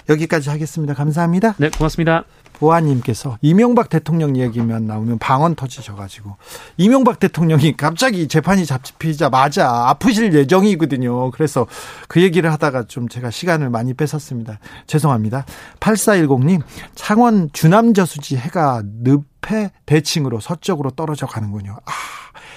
[0.08, 0.94] 여기까지 하겠습니다.
[0.94, 1.56] 감사합니다.
[1.58, 2.24] 네, 고맙습니다.
[2.62, 6.36] 보아님께서 이명박 대통령 얘기만 나오면 방언 터지셔가지고
[6.76, 11.32] 이명박 대통령이 갑자기 재판이 잡히자마자 아프실 예정이거든요.
[11.32, 11.66] 그래서
[12.06, 14.60] 그 얘기를 하다가 좀 제가 시간을 많이 뺏었습니다.
[14.86, 15.44] 죄송합니다.
[15.80, 16.62] 8410님
[16.94, 21.76] 창원 주남저수지 해가 늪에 대칭으로 서쪽으로 떨어져 가는군요.
[21.84, 21.92] 아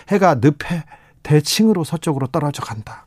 [0.09, 0.83] 해가 늪에
[1.23, 3.05] 대칭으로 서쪽으로 떨어져 간다.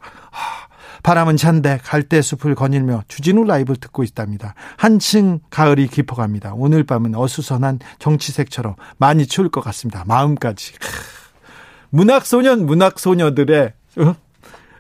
[1.09, 4.55] 아, 바람은 찬데 갈대 숲을 거닐며 주진우 라이브 듣고 있답니다.
[4.77, 6.53] 한층 가을이 깊어갑니다.
[6.55, 10.05] 오늘 밤은 어수선한 정치색처럼 많이 추울 것 같습니다.
[10.07, 10.75] 마음까지.
[11.89, 14.15] 문학소년, 문학소녀들의 어?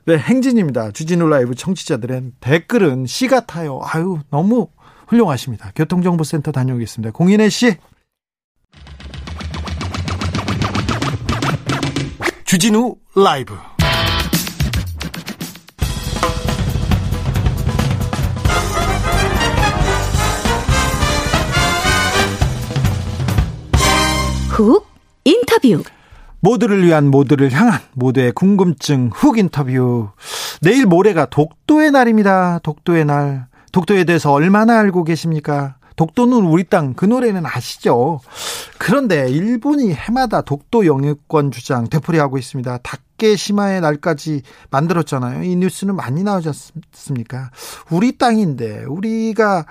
[0.04, 0.90] 네, 행진입니다.
[0.90, 3.80] 주진우 라이브 청취자들의 댓글은 시 같아요.
[3.82, 4.68] 아유, 너무
[5.06, 5.72] 훌륭하십니다.
[5.74, 7.12] 교통정보센터 다녀오겠습니다.
[7.12, 7.74] 공인혜 씨.
[12.44, 13.54] 주진우 라이브.
[24.58, 24.88] 훅
[25.24, 25.84] 인터뷰.
[26.40, 30.08] 모두를 위한 모두를 향한 모두의 궁금증 훅 인터뷰.
[30.62, 32.58] 내일 모레가 독도의 날입니다.
[32.64, 33.46] 독도의 날.
[33.70, 35.76] 독도에 대해서 얼마나 알고 계십니까?
[35.94, 38.20] 독도는 우리 땅, 그 노래는 아시죠?
[38.78, 42.78] 그런데 일본이 해마다 독도 영유권 주장 되풀이하고 있습니다.
[42.78, 45.44] 다케시마의 날까지 만들었잖아요.
[45.44, 47.50] 이 뉴스는 많이 나오셨습니까?
[47.90, 49.66] 우리 땅인데, 우리가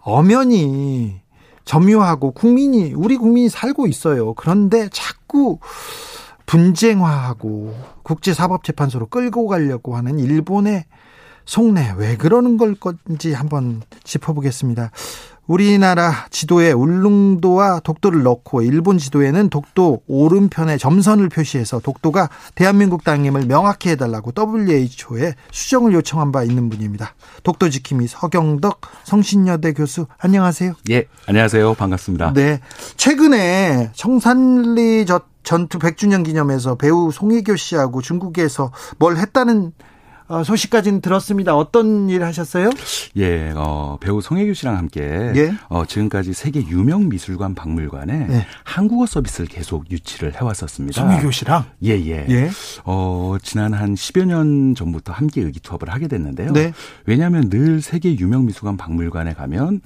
[0.00, 1.23] 엄연히
[1.64, 4.34] 점유하고 국민이 우리 국민이 살고 있어요.
[4.34, 5.58] 그런데 자꾸
[6.46, 10.84] 분쟁화하고 국제사법재판소로 끌고 가려고 하는 일본의
[11.46, 14.90] 속내 왜 그러는 걸 건지 한번 짚어보겠습니다.
[15.46, 23.90] 우리나라 지도에 울릉도와 독도를 넣고 일본 지도에는 독도 오른편에 점선을 표시해서 독도가 대한민국 땅임을 명확히
[23.90, 27.14] 해달라고 WHO에 수정을 요청한 바 있는 분입니다.
[27.42, 30.74] 독도 지킴이 서경덕 성신여대 교수 안녕하세요.
[30.90, 31.74] 예, 안녕하세요.
[31.74, 32.32] 반갑습니다.
[32.32, 32.60] 네,
[32.96, 35.04] 최근에 청산리
[35.42, 39.72] 전투 100주년 기념해서 배우 송혜교 씨하고 중국에서 뭘 했다는 어,
[40.44, 41.54] 소식까지는 들었습니다.
[41.54, 42.70] 어떤 일 하셨어요?
[43.16, 45.54] 예, 어, 배우 송혜교 씨랑 함께 예?
[45.68, 48.46] 어, 지금까지 세계 유명 미술관 박물관에 예.
[48.64, 51.00] 한국어 서비스를 계속 유치를 해왔었습니다.
[51.00, 51.64] 송혜교 씨랑?
[51.84, 52.26] 예, 예.
[52.28, 52.50] 예.
[52.84, 56.52] 어, 지난 한 10여 년 전부터 함께 의기투합을 하게 됐는데요.
[56.52, 56.72] 네.
[57.04, 59.82] 왜냐하면 늘 세계 유명 미술관 박물관에 가면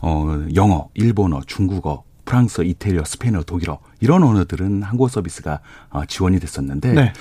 [0.00, 6.92] 어, 영어, 일본어, 중국어, 프랑스어, 이태리어, 스페인어, 독일어 이런 언어들은 한국어 서비스가 어, 지원이 됐었는데
[6.92, 7.12] 네.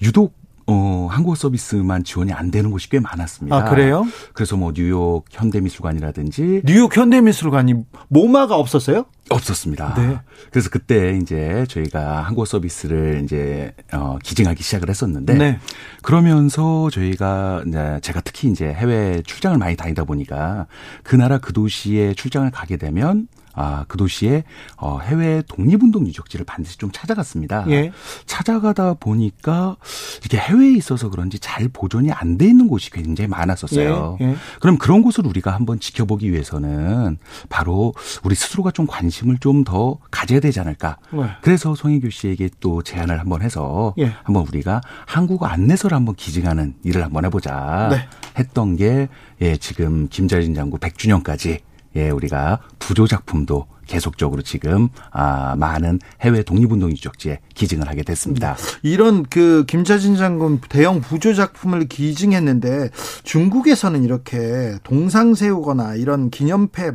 [0.00, 0.38] 유독
[0.70, 3.56] 어, 한국어 서비스만 지원이 안 되는 곳이 꽤 많았습니다.
[3.56, 4.04] 아, 그래요?
[4.34, 7.74] 그래서 뭐 뉴욕 현대미술관이라든지 뉴욕 현대미술관이
[8.08, 9.06] 모마가 없었어요?
[9.30, 9.94] 없었습니다.
[9.94, 10.20] 네.
[10.50, 15.58] 그래서 그때 이제 저희가 한국어 서비스를 이제 어 기증하기 시작을 했었는데 네.
[16.02, 20.66] 그러면서 저희가 이제 제가 특히 이제 해외 출장을 많이 다니다 보니까
[21.02, 23.26] 그 나라 그 도시에 출장을 가게 되면
[23.60, 24.44] 아, 그 도시에
[24.76, 27.64] 어, 해외 독립운동 유적지를 반드시 좀 찾아갔습니다.
[27.70, 27.90] 예.
[28.26, 29.76] 찾아가다 보니까
[30.24, 34.18] 이게 해외에 있어서 그런지 잘 보존이 안 돼 있는 곳이 굉장히 많았었어요.
[34.20, 34.24] 예.
[34.26, 34.36] 예.
[34.60, 37.18] 그럼 그런 곳을 우리가 한번 지켜보기 위해서는
[37.48, 40.98] 바로 우리 스스로가 좀 관심을 좀 더 가져야 되지 않을까.
[41.10, 41.24] 네.
[41.42, 44.12] 그래서 송혜교 씨에게 또 제안을 한번 해서 예.
[44.22, 48.08] 한번 우리가 한국어 안내서를 한번 기증하는 일을 한번 해보자 네.
[48.38, 49.08] 했던 게
[49.42, 51.58] 예, 지금 김자진 장군 100주년까지
[51.96, 58.56] 예, 우리가 부조 작품도 계속적으로 지금 아 많은 해외 독립운동 유적지에 기증을 하게 됐습니다.
[58.82, 62.90] 이런 그 김자진 장군 대형 부조 작품을 기증했는데
[63.24, 66.92] 중국에서는 이렇게 동상 세우거나 이런 기념패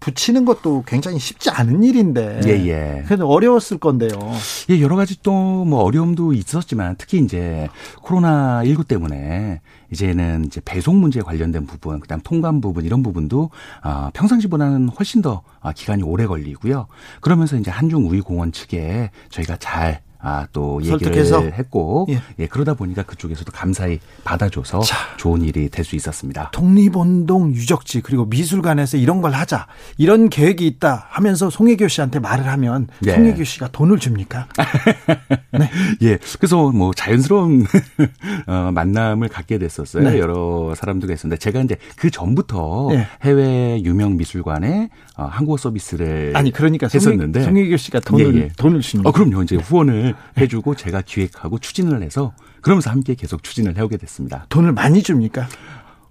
[0.00, 2.40] 붙이는 것도 굉장히 쉽지 않은 일인데.
[2.46, 3.02] 예, 예.
[3.06, 4.10] 그래도 어려웠을 건데요.
[4.70, 7.68] 예, 여러 가지 또 뭐 어려움도 있었지만 특히 이제
[8.02, 9.60] 코로나 19 때문에
[9.92, 13.50] 이제는 이제 배송 문제에 관련된 부분, 그다음 통관 부분 이런 부분도
[13.82, 16.86] 아, 평상시보다는 훨씬 더 아, 기간이 오래 걸리고요.
[17.20, 21.40] 그러면서 이제 한중 우이공원 측에 저희가 잘 아, 또 얘기를 설득해서?
[21.42, 22.20] 했고 예.
[22.38, 22.46] 예.
[22.46, 26.50] 그러다 보니까 그쪽에서도 감사히 받아줘서 자, 좋은 일이 될 수 있었습니다.
[26.52, 32.88] 독립운동 유적지 그리고 미술관에서 이런 걸 하자 이런 계획이 있다 하면서 송혜교 씨한테 말을 하면
[33.00, 33.14] 네.
[33.14, 34.48] 송혜교 씨가 돈을 줍니까?
[35.58, 35.70] 네.
[36.02, 36.18] 예.
[36.38, 37.64] 그래서 뭐 자연스러운
[38.46, 40.10] 어, 만남을 갖게 됐었어요.
[40.10, 40.18] 네.
[40.18, 43.06] 여러 사람들과 있었는데 제가 이제 그 전부터 네.
[43.22, 48.48] 해외 유명 미술관에 어, 한국어 서비스를 아니 그러니까 했었는데 송혜교 씨가 돈을 예, 예.
[48.56, 49.08] 돈을 줍니다.
[49.08, 49.42] 어, 그럼요.
[49.42, 50.07] 이제 후원을
[50.38, 54.46] 해주고 제가 기획하고 추진을 해서 그러면서 함께 계속 추진을 해오게 됐습니다.
[54.48, 55.48] 돈을 많이 줍니까?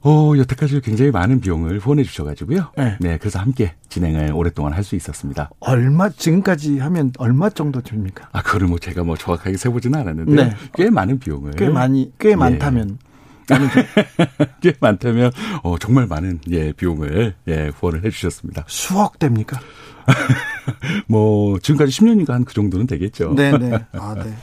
[0.01, 2.71] 어, 여태까지 굉장히 많은 비용을 후원해 주셔가지고요.
[2.77, 2.97] 네.
[2.99, 5.49] 네 그래서 함께 진행을 오랫동안 할 수 있었습니다.
[5.59, 8.29] 얼마, 지금까지 하면 얼마 정도 줍니까?
[8.31, 10.31] 아, 그걸 뭐 제가 뭐 정확하게 세보지는 않았는데.
[10.33, 10.55] 네.
[10.75, 11.51] 꽤 많은 비용을.
[11.51, 12.35] 꽤 많이, 꽤 예.
[12.35, 12.99] 많다면.
[14.61, 15.31] 꽤 많다면
[15.63, 18.65] 어, 정말 많은 예 비용을 예 후원을 해주셨습니다.
[18.67, 19.59] 수억 됩니까?
[21.07, 23.33] 뭐 지금까지 10년인가 한 그 정도는 되겠죠.
[23.35, 23.69] 네네.
[23.69, 23.85] 네.
[23.93, 24.33] 아 네.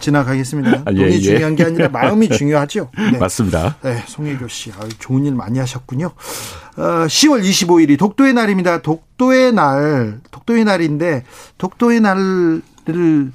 [0.00, 0.82] 지나가겠습니다.
[0.84, 1.20] 아, 예, 돈이 예.
[1.20, 2.90] 중요한 게 아니라 마음이 중요하죠.
[3.12, 3.18] 네.
[3.18, 3.76] 맞습니다.
[3.82, 6.06] 네, 송혜교 씨, 아유, 좋은 일 많이 하셨군요.
[6.06, 8.82] 어, 10월 25일이 독도의 날입니다.
[8.82, 11.24] 독도의 날, 독도의 날인데
[11.58, 13.32] 독도의 날을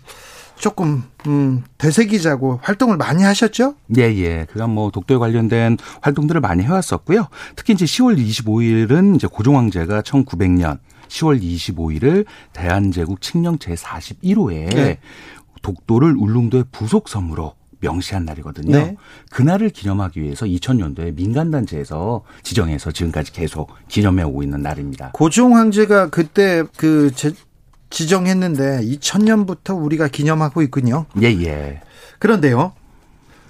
[0.64, 3.76] 조금 음, 되새기자고 활동을 많이 하셨죠?
[3.98, 4.48] 예, 예.
[4.50, 7.28] 그간 뭐 독도에 관련된 활동들을 많이 해왔었고요.
[7.58, 15.00] 특히 이제 10월 25일은 이제 고종 황제가 1900년 10월 25일을 대한제국 칙령 제41호에 네.
[15.64, 18.72] 독도를 울릉도의 부속 섬으로 명시한 날이거든요.
[18.72, 18.96] 네.
[19.32, 25.12] 그날을 기념하기 위해서 2000년도에 민간단체에서 지정해서 지금까지 계속 기념해 오고 있는 날입니다.
[25.12, 27.34] 고종 황제가 그때 그 제,
[27.94, 31.06] 지정했는데 2000년부터 우리가 기념하고 있군요.
[31.22, 31.82] 예, 예.
[32.20, 32.74] 그런데요.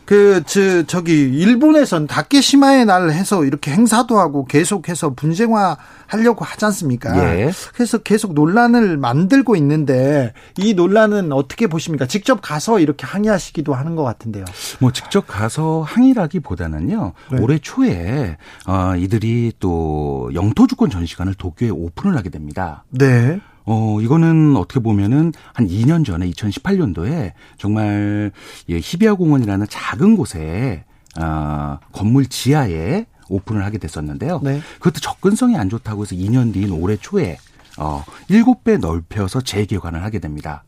[0.05, 5.77] 그, 저, 저기, 일본에선 다케시마의 날 해서 이렇게 행사도 하고 계속해서 분쟁화
[6.07, 7.17] 하려고 하지 않습니까?
[7.23, 7.51] 예.
[7.73, 12.05] 그래서 계속 논란을 만들고 있는데 이 논란은 어떻게 보십니까?
[12.05, 14.43] 직접 가서 이렇게 항의하시기도 하는 것 같은데요.
[14.79, 17.13] 뭐 직접 가서 항의라기보다는요.
[17.31, 17.39] 네.
[17.39, 22.83] 올해 초에 어, 이들이 또 영토 주권 전시관을 도쿄에 오픈을 하게 됩니다.
[22.89, 23.39] 네.
[23.65, 28.31] 어, 이거는 어떻게 보면은 한 2년 전에 2018년도에 정말
[28.69, 30.83] 예, 히비아 공원이라는 작은 곳에
[31.19, 34.41] 어, 건물 지하에 오픈을 하게 됐었는데요.
[34.43, 34.61] 네.
[34.79, 37.37] 그것도 접근성이 안 좋다고 해서 2년 뒤인 올해 초에
[37.77, 40.63] 어, 7배 넓혀서 재개관을 하게 됩니다.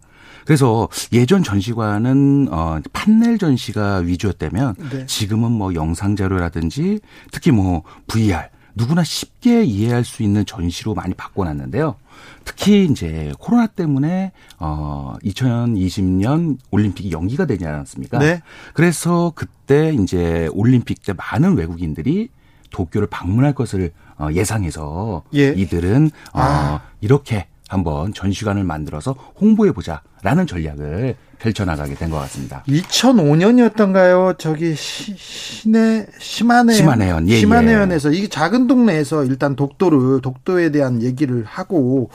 [0.45, 5.05] 그래서 예전 전시관은 어 판넬 전시가 위주였다면 네.
[5.08, 6.99] 지금은 뭐 영상 자료라든지
[7.31, 11.95] 특히 뭐 VR 누구나 쉽게 이해할 수 있는 전시로 많이 바꿔놨는데요.
[12.43, 18.19] 특히 이제 코로나 때문에 어 2020년 올림픽이 연기가 되지 않았습니까?
[18.19, 18.41] 네.
[18.73, 22.29] 그래서 그때 이제 올림픽 때 많은 외국인들이
[22.71, 25.49] 도쿄를 방문할 것을 어 예상해서 예.
[25.49, 26.81] 이들은 어 아.
[27.01, 32.63] 이렇게 한번 전시관을 만들어서 홍보해 보자라는 전략을 펼쳐나가게 된 것 같습니다.
[32.67, 34.38] 2005년이었던가요?
[34.38, 38.17] 저기 시, 시내 시마네 시마네현 예, 시마네현에서 예.
[38.17, 42.10] 이게 작은 동네에서 일단 독도를 독도에 대한 얘기를 하고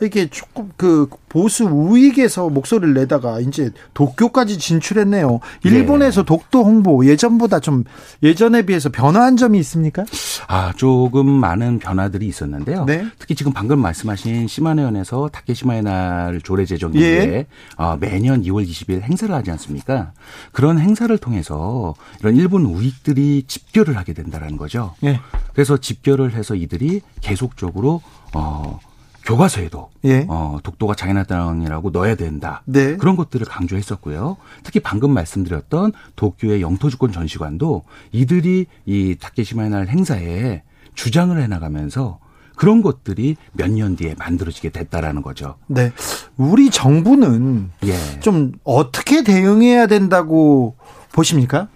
[0.00, 5.40] 이게 조금 그 보수 우익에서 목소리를 내다가 이제 도쿄까지 진출했네요.
[5.64, 6.26] 일본에서 네.
[6.26, 7.84] 독도 홍보 예전보다 좀
[8.22, 10.04] 예전에 비해서 변화한 점이 있습니까?
[10.48, 12.84] 아 조금 많은 변화들이 있었는데요.
[12.84, 13.06] 네.
[13.18, 17.46] 특히 지금 방금 말씀하신 시마네현에서 타케시마의 날 조례 제정 이후에 예.
[17.76, 20.12] 어, 매년 2월 20일 행사를 하지 않습니까?
[20.52, 24.94] 그런 행사를 통해서 이런 일본 우익들이 집결을 하게 된다라는 거죠.
[25.04, 25.20] 예.
[25.52, 28.02] 그래서 집결을 해서 이들이 계속적으로
[28.34, 28.78] 어
[29.24, 30.26] 교과서에도 예.
[30.28, 32.62] 어, 독도가 자기네 땅이라고 넣어야 된다.
[32.64, 32.96] 네.
[32.96, 34.36] 그런 것들을 강조했었고요.
[34.64, 40.62] 특히 방금 말씀드렸던 도쿄의 영토주권 전시관도 이들이 이 다케시마의 날 행사에
[40.94, 42.18] 주장을 해나가면서
[42.62, 45.56] 그런 것들이 몇 년 뒤에 만들어지게 됐다라는 거죠.
[45.66, 45.90] 네.
[46.36, 48.20] 우리 정부는 예.
[48.20, 50.76] 좀 어떻게 대응해야 된다고
[51.12, 51.68] 보십니까?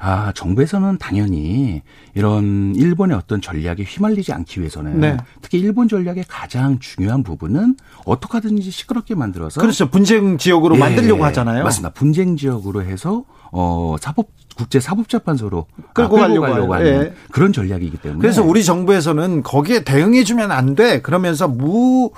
[0.00, 1.82] 아, 정부에서는 당연히
[2.14, 5.16] 이런 일본의 어떤 전략에 휘말리지 않기 위해서는 네.
[5.40, 9.88] 특히 일본 전략의 가장 중요한 부분은 어떻게 하든지 시끄럽게 만들어서 그렇죠.
[9.90, 11.64] 분쟁 지역으로 예, 만들려고 하잖아요.
[11.64, 11.90] 맞습니다.
[11.90, 17.14] 분쟁 지역으로 해서 어 사법 국제 사법재판소로 끌고, 아, 끌고 가려고, 하는 예.
[17.30, 21.00] 그런 전략이기 때문에 그래서 우리 정부에서는 거기에 대응해 주면 안 돼.
[21.00, 22.10] 그러면서 무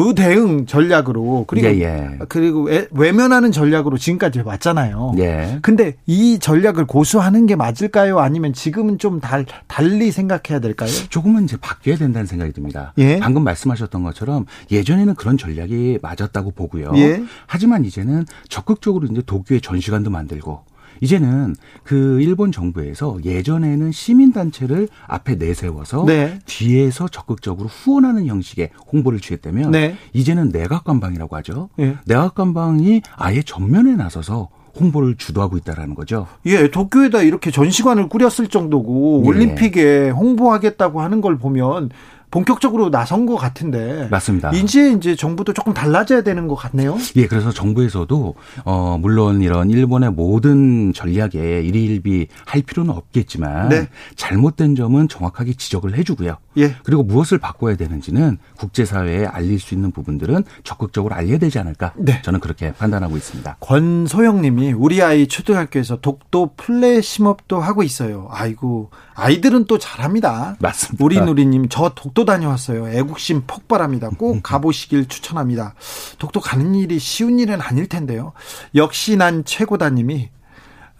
[0.00, 2.18] 무대응 전략으로 그리고 예, 예.
[2.28, 5.14] 그리고 외 면하는 전략으로 지금까지 왔잖아요.
[5.18, 5.58] 예.
[5.60, 8.18] 근데 이 전략을 고수하는 게 맞을까요?
[8.18, 10.90] 아니면 지금은 좀 달, 달리 생각해야 될까요?
[11.10, 12.94] 조금은 이제 바뀌어야 된다는 생각이 듭니다.
[12.98, 13.18] 예.
[13.18, 16.92] 방금 말씀하셨던 것처럼 예전에는 그런 전략이 맞았다고 보고요.
[16.96, 17.22] 예.
[17.46, 20.64] 하지만 이제는 적극적으로 이제 도쿄의 전시관도 만들고
[21.00, 26.38] 이제는 그 일본 정부에서 예전에는 시민단체를 앞에 내세워서 네.
[26.46, 29.96] 뒤에서 적극적으로 후원하는 형식의 홍보를 취했다면 네.
[30.12, 31.68] 이제는 내각관방이라고 하죠.
[31.76, 31.96] 네.
[32.06, 36.26] 내각관방이 아예 전면에 나서서 홍보를 주도하고 있다라는 거죠.
[36.46, 39.28] 예, 도쿄에다 이렇게 전시관을 꾸렸을 정도고 예.
[39.28, 41.90] 올림픽에 홍보하겠다고 하는 걸 보면
[42.30, 44.08] 본격적으로 나선 것 같은데.
[44.10, 44.50] 맞습니다.
[44.52, 46.96] 이제 이제 정부도 조금 달라져야 되는 것 같네요.
[47.16, 53.88] 예, 그래서 정부에서도 어 물론 이런 일본의 모든 전략에 일희일비 할 필요는 없겠지만 네.
[54.16, 56.36] 잘못된 점은 정확하게 지적을 해주고요.
[56.58, 56.74] 예.
[56.84, 61.92] 그리고 무엇을 바꿔야 되는지는 국제사회에 알릴 수 있는 부분들은 적극적으로 알려야 되지 않을까.
[61.96, 62.22] 네.
[62.22, 63.56] 저는 그렇게 판단하고 있습니다.
[63.60, 68.28] 권소영님이 우리 아이 초등학교에서 독도 플래시몹도 하고 있어요.
[68.30, 70.56] 아이고 아이들은 또 잘합니다.
[70.60, 71.04] 맞습니다.
[71.04, 72.88] 우리 누리님 저 독도 다녀왔어요.
[72.88, 74.10] 애국심 폭발합니다.
[74.18, 75.74] 꼭 가보시길 추천합니다.
[76.18, 78.32] 독도 가는 일이 쉬운 일은 아닐 텐데요.
[78.74, 80.30] 역시 난 최고다님이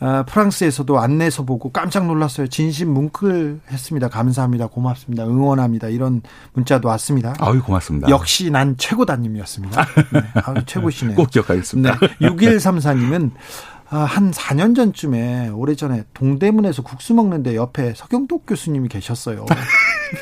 [0.02, 2.46] 아, 프랑스에서도 안내서 보고 깜짝 놀랐어요.
[2.46, 4.08] 진심 뭉클했습니다.
[4.08, 4.68] 감사합니다.
[4.68, 5.26] 고맙습니다.
[5.26, 5.88] 응원합니다.
[5.88, 6.22] 이런
[6.54, 7.34] 문자도 왔습니다.
[7.38, 8.08] 아유, 고맙습니다.
[8.08, 9.84] 역시 난 최고다님이었습니다.
[10.12, 11.16] 네, 아유, 최고시네요.
[11.20, 11.98] 꼭 기억하겠습니다.
[11.98, 19.46] 네, 6134님은 아, 한 4년 전쯤에 오래전에 동대문에서 국수 먹는데 옆에 서경덕 교수님이 계셨어요.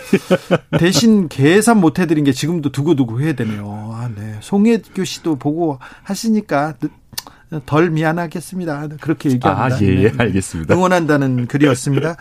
[0.79, 3.91] 대신 계산 못 해드린 게 지금도 두고두고 후회되네요.
[3.95, 4.37] 아, 네.
[4.41, 6.75] 송혜교 씨도 보고 하시니까
[7.67, 8.89] 덜 미안하겠습니다.
[9.01, 9.77] 그렇게 얘기합니다.
[9.77, 10.75] 아, 예, 예, 알겠습니다.
[10.75, 12.17] 응원한다는 글이었습니다.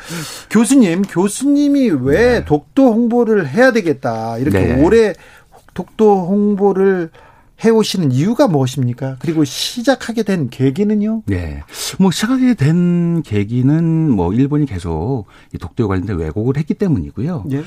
[0.49, 2.45] 교수님, 교수님이 왜 네.
[2.45, 4.37] 독도 홍보를 해야 되겠다.
[4.37, 4.81] 이렇게 네.
[4.81, 5.13] 오래
[5.73, 7.09] 독도 홍보를
[7.63, 9.17] 해오시는 이유가 무엇입니까?
[9.19, 11.23] 그리고 시작하게 된 계기는요?
[11.25, 11.63] 네.
[11.99, 17.45] 뭐 시작하게 된 계기는 뭐 일본이 계속 이 독도에 관련된 왜곡을 했기 때문이고요.
[17.51, 17.63] 예.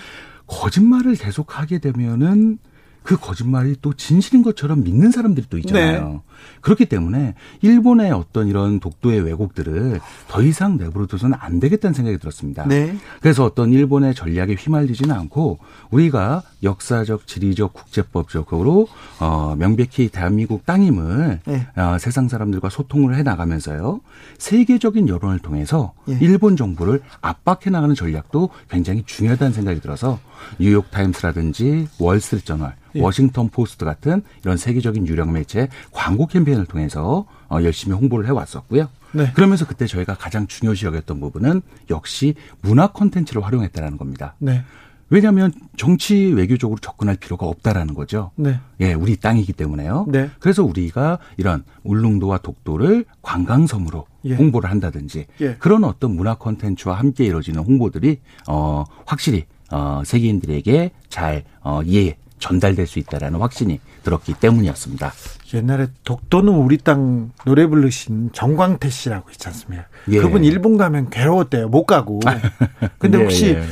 [0.46, 2.58] 거짓말을 계속하게 되면은
[3.02, 6.08] 그 거짓말이 또 진실인 것처럼 믿는 사람들이 또 있잖아요.
[6.08, 6.20] 네.
[6.60, 12.66] 그렇기 때문에 일본의 어떤 이런 독도의 왜곡들을 더 이상 내버려둬서는 안 되겠다는 생각이 들었습니다.
[12.66, 12.96] 네.
[13.20, 15.58] 그래서 어떤 일본의 전략에 휘말리지는 않고
[15.90, 21.66] 우리가 역사적, 지리적, 국제법적으로 어 명백히 대한민국 땅임을 네.
[21.76, 24.00] 어, 세상 사람들과 소통을 해 나가면서요.
[24.38, 26.18] 세계적인 여론을 통해서 네.
[26.20, 30.18] 일본 정부를 압박해 나가는 전략도 굉장히 중요하다는 생각이 들어서
[30.58, 33.00] 뉴욕 타임스라든지 월스트리트 저널, 예.
[33.00, 38.88] 워싱턴 포스트 같은 이런 세계적인 유력 매체 광고 캠페인을 통해서 어, 열심히 홍보를 해왔었고요.
[39.12, 39.32] 네.
[39.34, 44.34] 그러면서 그때 저희가 가장 중요시 여겼던 부분은 역시 문화 콘텐츠를 활용했다라는 겁니다.
[44.38, 44.62] 네.
[45.10, 48.30] 왜냐하면 정치 외교적으로 접근할 필요가 없다라는 거죠.
[48.36, 48.60] 네.
[48.80, 50.06] 예, 우리 땅이기 때문에요.
[50.08, 50.30] 네.
[50.38, 54.34] 그래서 우리가 이런 울릉도와 독도를 관광섬으로 예.
[54.36, 55.56] 홍보를 한다든지 예.
[55.56, 62.86] 그런 어떤 문화 콘텐츠와 함께 이루어지는 홍보들이 어 확실히 어 세계인들에게 잘 어, 이해 전달될
[62.86, 65.12] 수 있다라는 확신이 들었기 때문이었습니다.
[65.54, 69.84] 옛날에 독도는 우리 땅 노래 부르신 정광태 씨라고 있지 않습니까?
[70.08, 70.20] 예.
[70.20, 71.68] 그분 일본 가면 괴로웠대요.
[71.68, 72.20] 못 가고.
[72.98, 73.62] 근데 예, 혹시 예.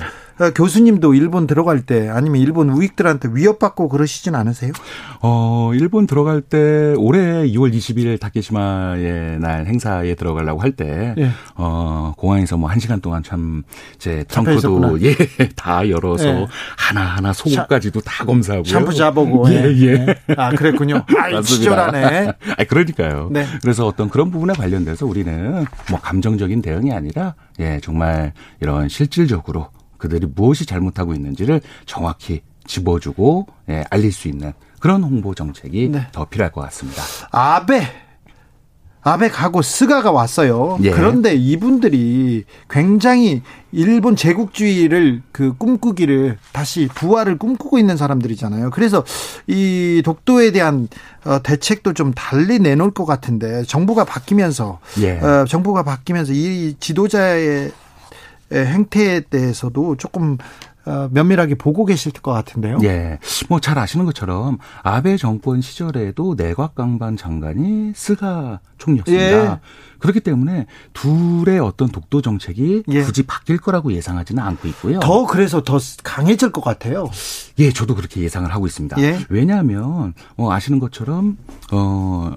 [0.41, 4.73] 어, 교수님도 일본 들어갈 때 아니면 일본 우익들한테 위협받고 그러시진 않으세요?
[5.21, 11.31] 어, 일본 들어갈 때 올해 2월 20일 다케시마의 날 행사에 들어가려고 할 때, 예.
[11.57, 13.65] 어, 공항에서 뭐한 시간 동안 참,
[13.99, 15.15] 제 트렁크도, 예,
[15.57, 16.47] 다 열어서 예.
[16.77, 18.65] 하나하나 속옷까지도 다 검사하고.
[18.65, 19.51] 샴푸 잡아보고.
[19.51, 19.89] 예, 예.
[19.89, 20.35] 예.
[20.37, 21.05] 아, 그랬군요.
[21.17, 22.33] 아, 치졸하네.
[22.59, 23.29] 아, 그러니까요.
[23.33, 23.45] 네.
[23.61, 30.27] 그래서 어떤 그런 부분에 관련돼서 우리는 뭐 감정적인 대응이 아니라, 예, 정말 이런 실질적으로 그들이
[30.35, 36.07] 무엇이 잘못하고 있는지를 정확히 집어주고 예, 알릴 수 있는 그런 홍보 정책이 네.
[36.13, 37.03] 더 필요할 것 같습니다.
[37.31, 37.83] 아베
[39.03, 40.79] 아베 가고 스가가 왔어요.
[40.83, 40.91] 예.
[40.91, 48.71] 그런데 이분들이 굉장히 일본 제국주의를 그 꿈꾸기를 다시 부활을 꿈꾸고 있는 사람들이잖아요.
[48.71, 49.05] 그래서
[49.47, 50.89] 이 독도에 대한
[51.25, 55.19] 어, 대책도 좀 달리 내놓을 것 같은데 정부가 바뀌면서 예.
[55.19, 57.73] 어, 정부가 바뀌면서 이 지도자의
[58.53, 60.39] 행태에 대해서도 조금
[60.87, 62.79] 어, 면밀하게 보고 계실 것 같은데요.
[62.83, 63.19] 예.
[63.51, 69.53] 뭐 잘 아시는 것처럼 아베 정권 시절에도 내각 관방 장관이 스가 총리였습니다.
[69.53, 69.61] 예.
[69.99, 73.03] 그렇기 때문에 둘의 어떤 독도 정책이 예.
[73.03, 75.01] 굳이 바뀔 거라고 예상하지는 않고 있고요.
[75.01, 77.11] 더 그래서 더 강해질 것 같아요.
[77.59, 78.99] 예, 저도 그렇게 예상을 하고 있습니다.
[79.03, 79.19] 예.
[79.29, 81.37] 왜냐하면 어, 아시는 것처럼
[81.71, 82.33] 어.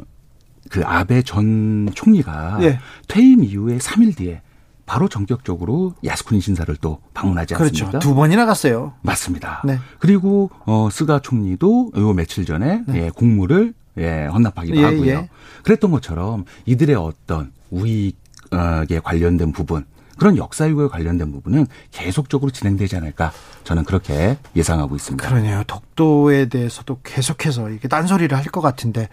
[0.69, 2.79] 그 아베 전 총리가 예.
[3.09, 4.41] 퇴임 이후에 3일 뒤에
[4.85, 7.69] 바로 전격적으로 야스쿠니 신사를 또 방문하지 그렇죠.
[7.85, 7.89] 않습니까?
[7.91, 8.07] 그렇죠.
[8.09, 8.93] 두 번이나 갔어요.
[9.01, 9.61] 맞습니다.
[9.65, 9.79] 네.
[9.99, 13.05] 그리고 어 스가 총리도 요 며칠 전에 네.
[13.05, 15.05] 예, 공물을 예, 헌납하기도 예, 하고요.
[15.05, 15.29] 예.
[15.63, 19.85] 그랬던 것처럼 이들의 어떤 우익에 관련된 부분
[20.17, 23.31] 그런 역사유에 관련된 부분은 계속적으로 진행되지 않을까
[23.63, 25.27] 저는 그렇게 예상하고 있습니다.
[25.27, 25.63] 그러네요.
[25.65, 29.07] 독도에 대해서도 계속해서 이게 딴소리를 할 것 같은데,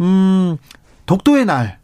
[0.00, 0.56] 음,
[1.06, 1.83] 독도의 날 아,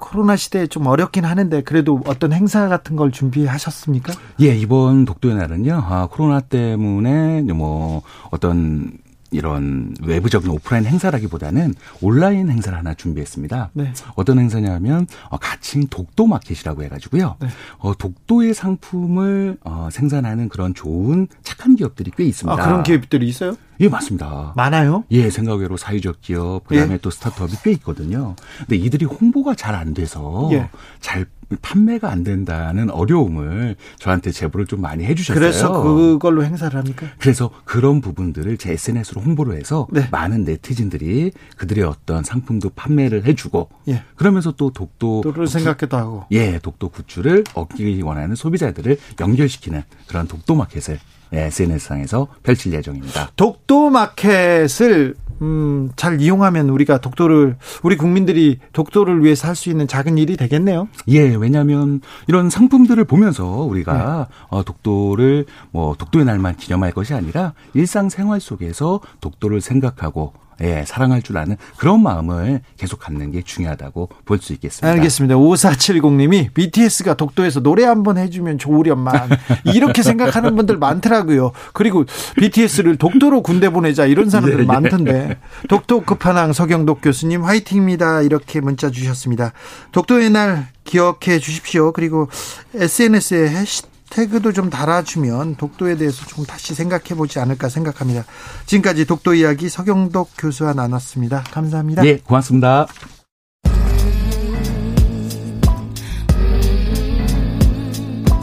[0.00, 4.12] 코로나 시대에 좀 어렵긴 하는데 그래도 어떤 행사 같은 걸 준비하셨습니까?
[4.40, 5.74] 예, 이번 독도의 날은요.
[5.74, 8.92] 아, 코로나 때문에 뭐 어떤
[9.32, 13.70] 이런 외부적인 오프라인 행사라기보다는 온라인 행사를 하나 준비했습니다.
[13.72, 13.92] 네.
[14.14, 17.36] 어떤 행사냐면 어, 가칭 독도 마켓이라고 해가지고요.
[17.40, 17.48] 네.
[17.78, 22.62] 어, 독도의 상품을 어, 생산하는 그런 좋은 착한 기업들이 꽤 있습니다.
[22.62, 23.56] 아, 그런 기업들이 있어요?
[23.80, 24.52] 예, 맞습니다.
[24.54, 25.04] 많아요?
[25.10, 26.98] 예, 생각외로 사회적 기업, 그 다음에 예.
[26.98, 28.36] 또 스타트업이 꽤 있거든요.
[28.58, 30.68] 근데 이들이 홍보가 잘 안 돼서 예.
[31.00, 31.24] 잘
[31.60, 35.40] 판매가 안 된다는 어려움을 저한테 제보를 좀 많이 해주셨어요.
[35.40, 37.06] 그래서 그걸로 행사를 합니까?
[37.18, 40.08] 그래서 그런 부분들을 제 SNS로 홍보를 해서 네.
[40.10, 44.02] 많은 네티즌들이 그들의 어떤 상품도 판매를 해주고 예.
[44.16, 50.54] 그러면서 또 독도 를 생각해도 하고 예 독도 굿즈를 얻기 원하는 소비자들을 연결시키는 그런 독도
[50.54, 50.98] 마켓을
[51.32, 53.30] SNS상에서 펼칠 예정입니다.
[53.36, 60.16] 독도 마켓을 음, 잘 이용하면 우리가 독도를 우리 국민들이 독도를 위해서 할 수 있는 작은
[60.16, 60.88] 일이 되겠네요.
[61.08, 63.92] 예, 왜냐하면 이런 상품들을 보면서 우리가
[64.28, 64.34] 네.
[64.48, 70.32] 어, 독도를 뭐 독도의 날만 기념할 것이 아니라 일상 생활 속에서 독도를 생각하고
[70.62, 74.88] 예, 사랑할 줄 아는 그런 마음을 계속 갖는 게 중요하다고 볼 수 있겠습니다.
[74.88, 75.36] 알겠습니다.
[75.36, 79.30] 5470님이 BTS가 독도에서 노래 한번 해주면 좋으련만
[79.64, 81.52] 이렇게 생각하는 분들 많더라고요.
[81.72, 82.04] 그리고
[82.36, 84.66] BTS를 독도로 군대 보내자 이런 사람들 네, 네.
[84.66, 85.38] 많던데
[85.68, 88.22] 독도 급한왕 서경덕 교수님 화이팅입니다.
[88.22, 89.52] 이렇게 문자 주셨습니다.
[89.92, 91.92] 독도의 날 기억해 주십시오.
[91.92, 92.28] 그리고
[92.74, 93.82] SNS에 해시
[94.12, 98.24] 태그도 좀 달아주면 독도에 대해서 좀 다시 생각해 보지 않을까 생각합니다.
[98.66, 101.44] 지금까지 독도 이야기 서경덕 교수와 나눴습니다.
[101.50, 102.02] 감사합니다.
[102.02, 102.86] 네, 고맙습니다.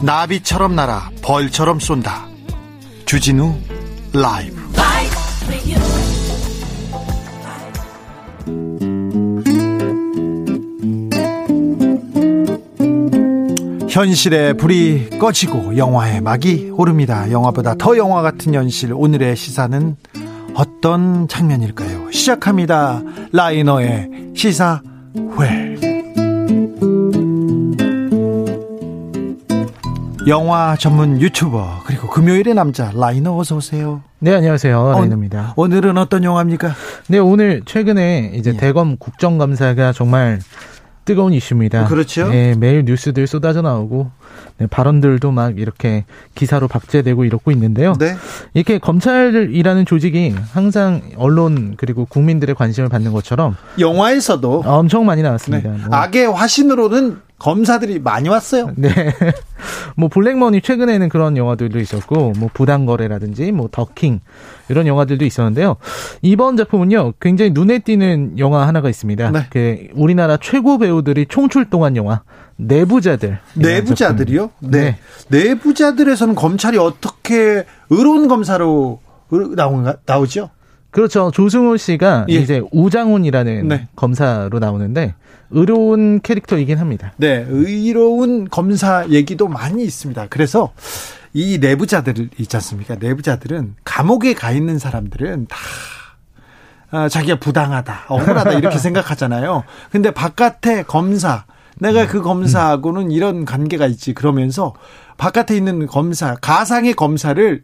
[0.02, 2.26] 나비처럼 날아 벌처럼 쏜다.
[3.04, 3.54] 주진우
[4.12, 4.59] 라이브.
[13.90, 17.28] 현실의 불이 꺼지고 영화의 막이 오릅니다.
[17.32, 18.92] 영화보다 더 영화 같은 현실.
[18.94, 19.96] 오늘의 시사는
[20.54, 22.12] 어떤 장면일까요?
[22.12, 23.02] 시작합니다.
[23.32, 24.80] 라이너의 시사회.
[30.28, 34.02] 영화 전문 유튜버 그리고 금요일의 남자 라이너 어서 오세요.
[34.20, 35.48] 네 안녕하세요 라이너입니다.
[35.48, 36.72] 어, 오늘은 어떤 영화입니까?
[37.08, 38.56] 네 오늘 최근에 이제 예.
[38.56, 40.38] 대검 국정감사가 정말
[41.04, 41.86] 뜨거운 이슈입니다.
[41.86, 42.28] 그렇죠.
[42.28, 44.10] 네, 매일 뉴스들 쏟아져 나오고
[44.58, 47.94] 네, 발언들도 막 이렇게 기사로 박제되고 이렇고 있는데요.
[47.98, 48.14] 네.
[48.54, 55.70] 이렇게 검찰이라는 조직이 항상 언론 그리고 국민들의 관심을 받는 것처럼 영화에서도 엄청 많이 나왔습니다.
[55.70, 55.78] 네.
[55.78, 55.96] 뭐.
[55.96, 58.70] 악의 화신으로는 검사들이 많이 왔어요.
[58.76, 58.90] 네.
[59.96, 64.20] 뭐 블랙머니 최근에는 그런 영화들도 있었고 뭐 부당 거래라든지 뭐 더킹
[64.68, 65.76] 이런 영화들도 있었는데요.
[66.22, 67.14] 이번 작품은요.
[67.18, 69.30] 굉장히 눈에 띄는 영화 하나가 있습니다.
[69.30, 69.46] 네.
[69.50, 72.22] 그 우리나라 최고 배우들이 총출동한 영화
[72.56, 73.38] 내부자들.
[73.54, 74.50] 내부자들이요?
[74.60, 74.70] 네.
[74.70, 74.98] 네.
[75.28, 79.00] 내부자들에서는 검찰이 어떻게 의로운 검사로
[79.56, 80.50] 나온 나오죠?
[80.90, 81.30] 그렇죠.
[81.32, 82.34] 조승우 씨가 예.
[82.34, 83.88] 이제 우장훈이라는 네.
[83.96, 85.14] 검사로 나오는데
[85.50, 87.12] 의로운 캐릭터이긴 합니다.
[87.16, 90.26] 네, 의로운 검사 얘기도 많이 있습니다.
[90.30, 90.72] 그래서
[91.32, 92.96] 이 내부자들 있지 않습니까?
[92.96, 95.56] 내부자들은 감옥에 가 있는 사람들은 다
[96.92, 99.62] 아, 자기가 부당하다, 억울하다 이렇게 생각하잖아요.
[99.92, 101.44] 근데 바깥에 검사,
[101.78, 104.74] 내가 그 검사하고는 이런 관계가 있지 그러면서
[105.16, 107.62] 바깥에 있는 검사, 가상의 검사를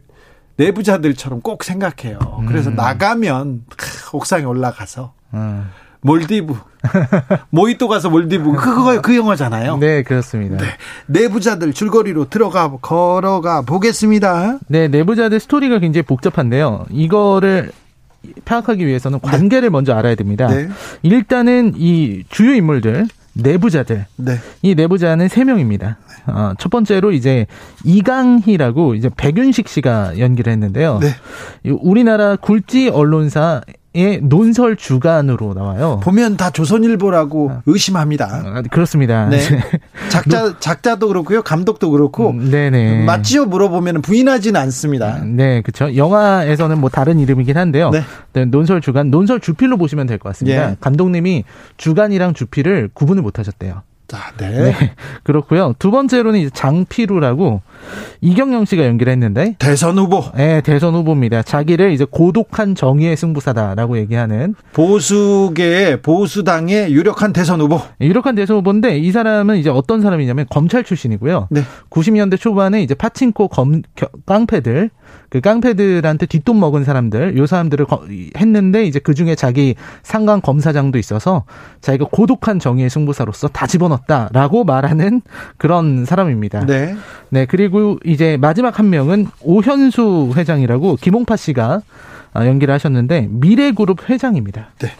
[0.55, 2.19] 내부자들처럼 꼭 생각해요.
[2.47, 2.75] 그래서 음.
[2.75, 3.65] 나가면
[4.13, 5.69] 옥상에 올라가서 음.
[6.01, 6.55] 몰디브
[7.49, 9.77] 모히또 가서 몰디브 그거 그 영화잖아요.
[9.77, 10.57] 네 그렇습니다.
[10.57, 10.65] 네.
[11.07, 14.59] 내부자들 줄거리로 들어가 걸어가 보겠습니다.
[14.67, 16.85] 네 내부자들 스토리가 굉장히 복잡한데요.
[16.91, 17.71] 이거를
[18.45, 19.69] 파악하기 위해서는 관계를 네.
[19.69, 20.47] 먼저 알아야 됩니다.
[20.47, 20.69] 네.
[21.03, 24.05] 일단은 이 주요 인물들 내부자들.
[24.15, 24.39] 네.
[24.61, 25.97] 이 내부자는 세 명입니다.
[26.25, 27.45] 어, 첫 번째로 이제
[27.83, 30.99] 이강희라고 이제 백윤식 씨가 연기를 했는데요.
[30.99, 31.09] 네.
[31.81, 33.61] 우리나라 굴지 언론사
[33.97, 35.99] 의 논설 주간으로 나와요.
[36.03, 37.61] 보면 다 조선일보라고 아.
[37.65, 38.25] 의심합니다.
[38.45, 39.27] 아, 그렇습니다.
[39.27, 39.39] 네.
[40.09, 42.29] 작자 작자도 그렇고요, 감독도 그렇고.
[42.29, 43.05] 음, 네네.
[43.05, 45.23] 맞지요 물어보면 부인하지는 않습니다.
[45.23, 45.95] 네, 그렇죠.
[45.95, 47.89] 영화에서는 뭐 다른 이름이긴 한데요.
[47.89, 48.03] 네.
[48.33, 50.71] 네 논설 주간, 논설 주필로 보시면 될 것 같습니다.
[50.71, 50.75] 예.
[50.79, 51.43] 감독님이
[51.77, 53.81] 주간이랑 주필을 구분을 못하셨대요.
[54.13, 54.49] 아, 네.
[54.49, 54.91] 네.
[55.23, 55.75] 그렇고요.
[55.79, 57.61] 두 번째로는 이제 장피루라고
[58.21, 60.23] 이경영 씨가 연기를 했는데 대선 후보.
[60.35, 61.43] 네, 대선 후보입니다.
[61.43, 67.81] 자기를 이제 고독한 정의의 승부사다라고 얘기하는 보수계의 보수당의 유력한 대선 후보.
[67.99, 71.47] 네, 유력한 대선 후보인데 이 사람은 이제 어떤 사람이냐면 검찰 출신이고요.
[71.51, 71.61] 네.
[71.89, 73.81] 90년대 초반에 이제 파친코 검
[74.25, 74.89] 깡패들
[75.29, 77.85] 그 깡패들한테 뒷돈 먹은 사람들, 요 사람들을
[78.37, 81.43] 했는데 이제 그 중에 자기 상관 검사장도 있어서
[81.81, 85.21] 자기가 고독한 정의의 승부사로서 다 집어넣었다라고 말하는
[85.57, 86.65] 그런 사람입니다.
[86.65, 86.95] 네.
[87.29, 91.81] 네, 그리고 이제 마지막 한 명은 오현수 회장이라고 김홍파 씨가
[92.33, 94.69] 아, 연기를 하셨는데 미래그룹 회장입니다.
[94.79, 94.91] 네.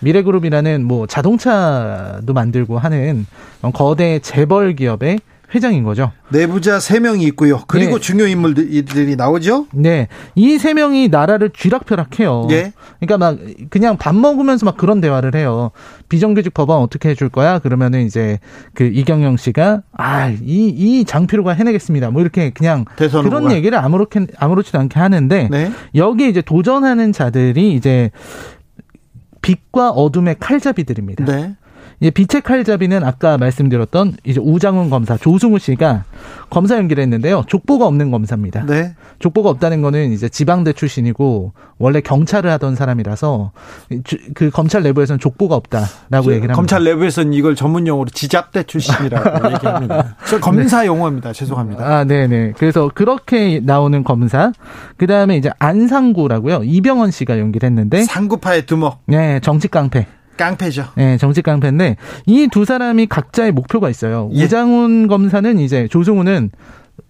[0.00, 3.26] 미래그룹이라는 뭐 자동차도 만들고 하는
[3.74, 5.18] 거대 재벌 기업의
[5.54, 6.12] 회장인 거죠.
[6.30, 7.62] 내부자 3명이 있고요.
[7.66, 8.00] 그리고 네.
[8.00, 9.66] 중요 인물들이 나오죠?
[9.72, 10.08] 네.
[10.34, 12.48] 이 3명이 나라를 쥐락펴락해요.
[12.50, 12.72] 예.
[13.00, 13.38] 그러니까 막
[13.70, 15.70] 그냥 밥 먹으면서 막 그런 대화를 해요.
[16.10, 17.58] 비정규직 법안 어떻게 해줄 거야?
[17.60, 18.38] 그러면은 이제
[18.74, 22.10] 그 이경영 씨가 아, 이, 이 장필호가 해내겠습니다.
[22.10, 23.54] 뭐 이렇게 그냥 그런 후보가.
[23.54, 25.72] 얘기를 아무렇게, 아무렇지도 않게 하는데 네.
[25.94, 28.10] 여기 이제 도전하는 자들이 이제
[29.40, 31.24] 빛과 어둠의 칼잡이들입니다.
[31.24, 31.56] 네.
[32.00, 36.04] 이제 빛의 칼잡이는 아까 말씀드렸던 이제 우장훈 검사 조승우 씨가
[36.48, 37.44] 검사 연기를 했는데요.
[37.48, 38.64] 족보가 없는 검사입니다.
[38.66, 38.94] 네.
[39.18, 43.50] 족보가 없다는 거는 이제 지방대 출신이고 원래 경찰을 하던 사람이라서
[44.34, 46.54] 그 검찰 내부에서는 족보가 없다라고 얘기를 합니다.
[46.54, 50.16] 검찰 내부에서는 이걸 전문 용어로 지잡대 출신이라고 얘기합니다.
[50.40, 50.86] 검사 네.
[50.86, 51.32] 용어입니다.
[51.32, 51.84] 죄송합니다.
[51.84, 52.52] 아, 네, 네.
[52.56, 54.52] 그래서 그렇게 나오는 검사.
[54.98, 56.62] 그다음에 이제 안상구라고요.
[56.64, 59.00] 이병헌 씨가 연기를 했는데 상구파의 두목.
[59.06, 60.06] 네, 정치 깡패.
[60.38, 60.86] 깡패죠.
[60.96, 64.30] 네, 정치 깡패인데 이 두 사람이 각자의 목표가 있어요.
[64.32, 64.44] 예.
[64.44, 66.50] 우장훈 검사는 이제 조승우는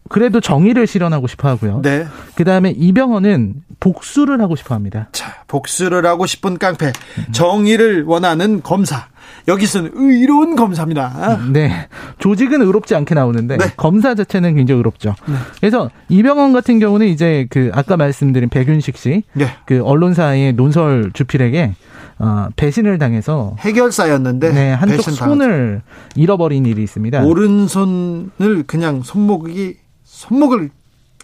[0.09, 1.83] 그래도 정의를 실현하고 싶어 하고요.
[1.83, 2.07] 네.
[2.35, 5.09] 그 다음에 이병헌은 복수를 하고 싶어 합니다.
[5.13, 6.93] 자, 복수를 하고 싶은 깡패.
[7.33, 9.07] 정의를 원하는 검사.
[9.47, 11.39] 여기서는 의로운 검사입니다.
[11.53, 11.89] 네.
[12.19, 13.65] 조직은 의롭지 않게 나오는데 네.
[13.77, 15.15] 검사 자체는 굉장히 의롭죠.
[15.27, 15.35] 네.
[15.61, 19.47] 그래서 이병헌 같은 경우는 이제 그 아까 말씀드린 백윤식 씨, 네.
[19.67, 21.75] 그 언론사의 논설 주필에게
[22.19, 25.83] 어, 배신을 당해서 해결사였는데 네, 한쪽 손을
[26.17, 27.23] 잃어버린 일이 있습니다.
[27.25, 30.71] 오른손을 그냥 손목이 손목을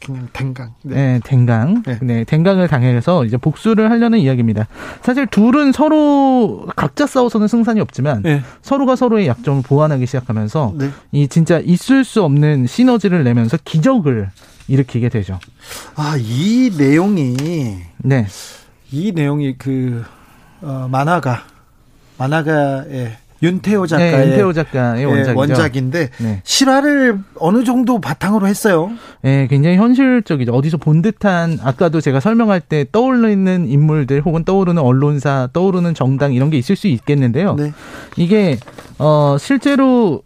[0.05, 0.75] 그냥 댕강.
[0.83, 1.83] 네, 네 댕강.
[1.85, 1.99] 네.
[2.03, 4.69] 네, 댕강을 당해서 이제 복수를 하려는 이야기입니다.
[5.03, 8.43] 사실 둘은 서로 각자 싸워서는 승산이 없지만 네.
[8.63, 10.91] 서로가 서로의 약점을 보완하기 시작하면서 네.
[11.13, 14.29] 이 진짜 있을 수 없는 시너지를 내면서 기적을
[14.69, 15.39] 일으키게 되죠.
[15.97, 17.37] 아, 이 내용이
[17.99, 18.27] 네.
[18.91, 20.05] 이 내용이 그
[20.65, 21.43] 어, 만화가
[22.19, 25.39] 만화가의 윤태호 작가의 네, 윤태호 작가의 예, 원작이죠.
[25.39, 26.41] 원작인데 네.
[26.45, 28.91] 실화를 어느 정도 바탕으로 했어요.
[29.21, 30.53] 네, 굉장히 현실적이죠.
[30.53, 36.49] 어디서 본 듯한 아까도 제가 설명할 때 떠오르는 인물들 혹은 떠오르는 언론사, 떠오르는 정당 이런
[36.49, 37.55] 게 있을 수 있겠는데요.
[37.57, 37.73] 네.
[38.17, 38.59] 이게
[38.99, 40.23] 어 실제로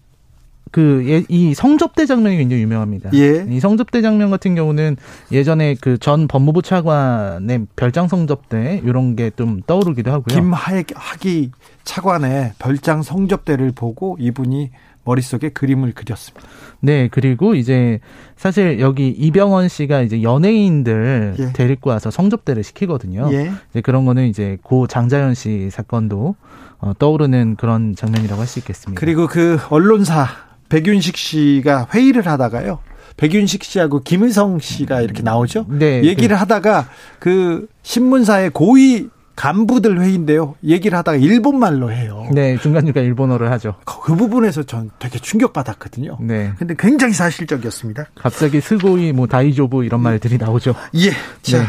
[0.73, 3.11] 그 이 성접대 장면이 굉장히 유명합니다.
[3.14, 3.47] 예.
[3.49, 4.97] 이 성접대 장면 같은 경우는
[5.33, 10.35] 예전에 그 전 법무부 차관의 별장 성접대 이런 게 좀 떠오르기도 하고요.
[10.35, 11.51] 김하기
[11.85, 14.71] 차관의 별장 성접대를 보고 이분이
[15.05, 16.47] 머릿속에 그림을 그렸습니다.
[16.81, 17.99] 네, 그리고 이제
[18.37, 21.53] 사실 여기 이병헌 씨가 이제 연예인들 예.
[21.55, 23.29] 데리고 와서 성접대를 시키거든요.
[23.33, 23.51] 예.
[23.71, 26.37] 이제 그런 거는 이제 고 장자연 씨 사건도
[26.81, 29.01] 어, 떠오르는 그런 장면이라고 할 수 있겠습니다.
[29.01, 30.27] 그리고 그 언론사
[30.69, 32.81] 백윤식 씨가 회의를 하다가요.
[33.16, 35.66] 백윤식 씨하고 김의성 씨가 이렇게 나오죠.
[35.69, 36.05] 네.
[36.05, 36.41] 얘기를 그.
[36.41, 36.89] 하다가
[37.19, 39.09] 그 신문사의 고위
[39.39, 40.57] 간부들 회의인데요.
[40.64, 42.27] 얘기를 하다가 일본말로 해요.
[42.33, 43.77] 네, 중간중간 일본어를 하죠.
[43.85, 46.19] 그, 그 부분에서 전 되게 충격받았거든요.
[46.21, 46.53] 네.
[46.59, 48.07] 근데 굉장히 사실적이었습니다.
[48.16, 50.75] 갑자기 스고이, 뭐, 다이조부 이런 말들이 나오죠.
[50.97, 51.12] 예.
[51.43, 51.64] 자, 네.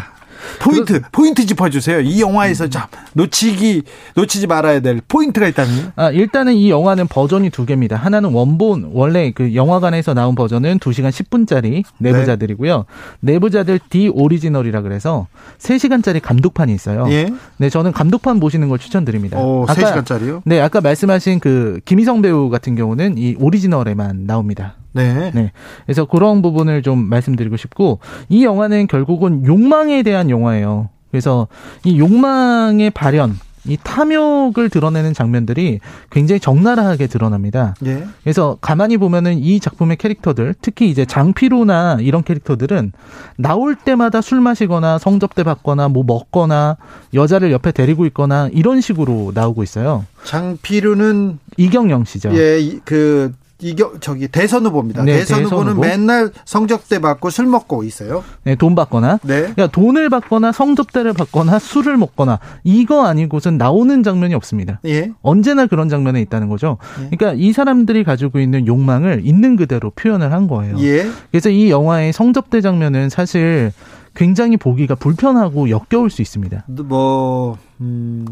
[0.59, 1.01] 포인트.
[1.11, 2.01] 포인트 짚어주세요.
[2.01, 2.69] 이 영화에서 음.
[2.69, 3.83] 참 놓치기
[4.15, 5.93] 놓치지 말아야 될 포인트가 있다면?
[5.95, 7.95] 아 일단은 이 영화는 버전이 두 개입니다.
[7.95, 12.85] 하나는 원본 원래 그 영화관에서 나온 버전은 2 시간 10분짜리 내부자들이고요.
[13.21, 13.33] 네.
[13.33, 15.27] 내부자들 D 오리지널이라 그래서
[15.57, 17.05] 3 시간짜리 감독판이 있어요.
[17.09, 17.29] 예.
[17.57, 19.39] 네 저는 감독판 보시는 걸 추천드립니다.
[19.39, 20.43] 오, 3 시간짜리요?
[20.45, 24.75] 네 아까 말씀하신 그 김희성 배우 같은 경우는 이 오리지널에만 나옵니다.
[24.99, 25.31] 네.
[25.33, 25.51] 네.
[25.85, 30.89] 그래서 그런 부분을 좀 말씀드리고 싶고 이 영화는 결국은 욕망에 대한 영화예요.
[31.11, 31.47] 그래서
[31.83, 35.79] 이 욕망의 발현 이 탐욕을 드러내는 장면들이
[36.09, 37.75] 굉장히 적나라하게 드러납니다.
[37.85, 38.05] 예.
[38.23, 42.93] 그래서 가만히 보면은 이 작품의 캐릭터들, 특히 이제 장피로나 이런 캐릭터들은
[43.37, 46.77] 나올 때마다 술 마시거나 성접대 받거나 뭐 먹거나
[47.13, 50.05] 여자를 옆에 데리고 있거나 이런 식으로 나오고 있어요.
[50.23, 52.31] 장피로는 이경영 씨죠.
[52.33, 55.03] 예, 그 이겨 저기 대선 후보입니다.
[55.03, 55.81] 네, 대선, 대선 후보는 후보.
[55.81, 58.23] 맨날 성적대 받고 술 먹고 있어요.
[58.43, 59.19] 네, 돈 받거나.
[59.23, 59.41] 네.
[59.41, 64.79] 그러니까 돈을 받거나 성적대를 받거나 술을 먹거나 이거 아니고선 나오는 장면이 없습니다.
[64.85, 65.11] 예.
[65.21, 66.77] 언제나 그런 장면에 있다는 거죠.
[67.01, 67.15] 예.
[67.15, 70.79] 그러니까 이 사람들이 가지고 있는 욕망을 있는 그대로 표현을 한 거예요.
[70.79, 71.09] 예.
[71.31, 73.71] 그래서 이 영화의 성접대 장면은 사실
[74.15, 76.65] 굉장히 보기가 불편하고 역겨울 수 있습니다.
[76.67, 78.25] 뭐 음.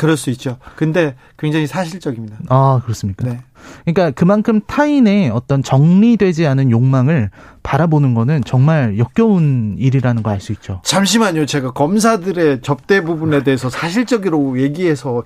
[0.00, 0.56] 그럴 수 있죠.
[0.76, 2.38] 근데 굉장히 사실적입니다.
[2.48, 3.28] 아, 그렇습니까?
[3.28, 3.40] 네.
[3.84, 7.30] 그러니까 그만큼 타인의 어떤 정리되지 않은 욕망을
[7.62, 10.80] 바라보는 거는 정말 역겨운 일이라는 거 알 수 있죠.
[10.84, 11.44] 잠시만요.
[11.44, 15.22] 제가 검사들의 접대 부분에 대해서 사실적으로 얘기해서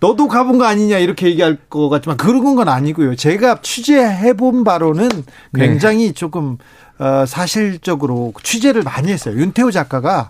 [0.00, 3.16] 너도 가본 거 아니냐 이렇게 얘기할 것 같지만 그런 건 아니고요.
[3.16, 5.08] 제가 취재해 본 바로는
[5.52, 5.66] 네.
[5.66, 6.12] 굉장히 네.
[6.12, 6.58] 조금
[6.98, 9.34] 어, 사실적으로 취재를 많이 했어요.
[9.38, 10.28] 윤태호 작가가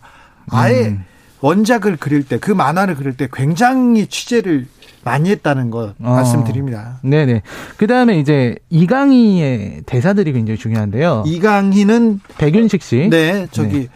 [0.51, 1.05] 아예 음.
[1.45, 4.67] 원작을 그릴 때 그 만화를 그릴 때 굉장히 취재를
[5.03, 6.11] 많이 했다는 거 어.
[6.15, 6.99] 말씀드립니다.
[7.03, 7.43] 네네.
[7.77, 11.25] 그 다음에 이제 이강희의 대사들이 굉장히 중요한데요.
[11.27, 13.09] 이강희는 백윤식 씨.
[13.11, 13.89] 네, 저기 네.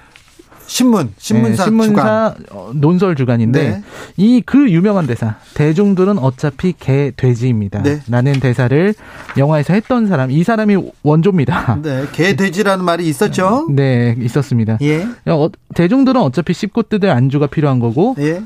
[0.69, 2.35] 신문, 신문사, 네, 신문사 주간.
[2.51, 3.83] 어, 논설 주간인데 네.
[4.19, 7.83] 이그 유명한 대사 대중들은 어차피 개 돼지입니다.
[7.83, 8.01] 네.
[8.09, 8.95] 라는 대사를
[9.39, 11.79] 영화에서 했던 사람 이 사람이 원조입니다.
[11.83, 13.67] 네, 개 돼지라는 말이 있었죠.
[13.71, 14.77] 네, 있었습니다.
[14.83, 15.07] 예.
[15.27, 18.43] 어, 대중들은 어차피 씹고 뜯을 안주가 필요한 거고 예.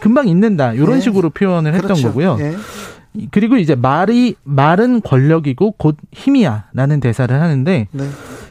[0.00, 1.00] 금방 잊는다 이런 예.
[1.00, 2.08] 식으로 표현을 했던 그렇죠.
[2.08, 2.36] 거고요.
[2.40, 2.54] 예.
[3.30, 8.04] 그리고 이제 말이 말은 권력이고 곧 힘이야라는 대사를 하는데 네.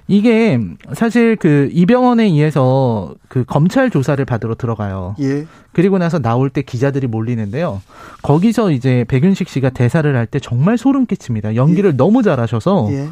[0.07, 0.59] 이게
[0.93, 5.15] 사실 그 이병헌에 의해서 그 검찰 조사를 받으러 들어가요.
[5.21, 5.45] 예.
[5.71, 7.81] 그리고 나서 나올 때 기자들이 몰리는데요.
[8.21, 11.55] 거기서 이제 백윤식 씨가 대사를 할 때 정말 소름 끼칩니다.
[11.55, 11.97] 연기를 예.
[11.97, 13.07] 너무 잘하셔서 예.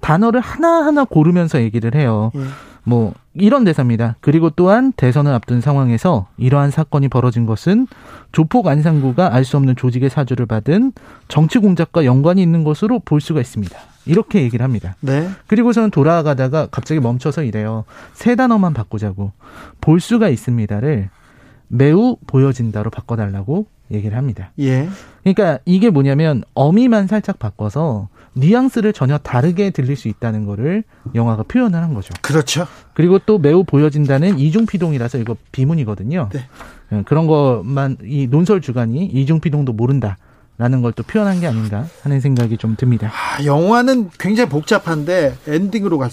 [0.00, 2.32] 단어를 하나하나 고르면서 얘기를 해요.
[2.34, 2.40] 예.
[2.84, 4.16] 뭐 이런 대사입니다.
[4.20, 7.86] 그리고 또한 대선을 앞둔 상황에서 이러한 사건이 벌어진 것은
[8.32, 10.92] 조폭 안상구가 알 수 없는 조직의 사주를 받은
[11.28, 13.78] 정치 공작과 연관이 있는 것으로 볼 수가 있습니다.
[14.06, 14.96] 이렇게 얘기를 합니다.
[15.00, 15.28] 네.
[15.46, 17.84] 그리고서는 돌아가다가 갑자기 멈춰서 이래요.
[18.12, 19.32] 세 단어만 바꾸자고
[19.80, 21.10] 볼 수가 있습니다를
[21.68, 24.50] 매우 보여진다로 바꿔달라고 얘기를 합니다.
[24.58, 24.88] 예.
[25.22, 30.84] 그러니까 이게 뭐냐면 어미만 살짝 바꿔서 뉘앙스를 전혀 다르게 들릴 수 있다는 거를
[31.14, 32.14] 영화가 표현을 한 거죠.
[32.22, 32.66] 그렇죠.
[32.94, 36.30] 그리고 또 매우 보여진다는 이중피동이라서 이거 비문이거든요.
[36.32, 36.40] 네.
[36.92, 40.16] 예, 그런 것만 이 논설 주간이 이중피동도 모른다.
[40.58, 43.10] 라는 걸 또 표현한 게 아닌가 하는 생각이 좀 듭니다.
[43.10, 46.12] 아, 영화는 굉장히 복잡한데 엔딩으로 갔,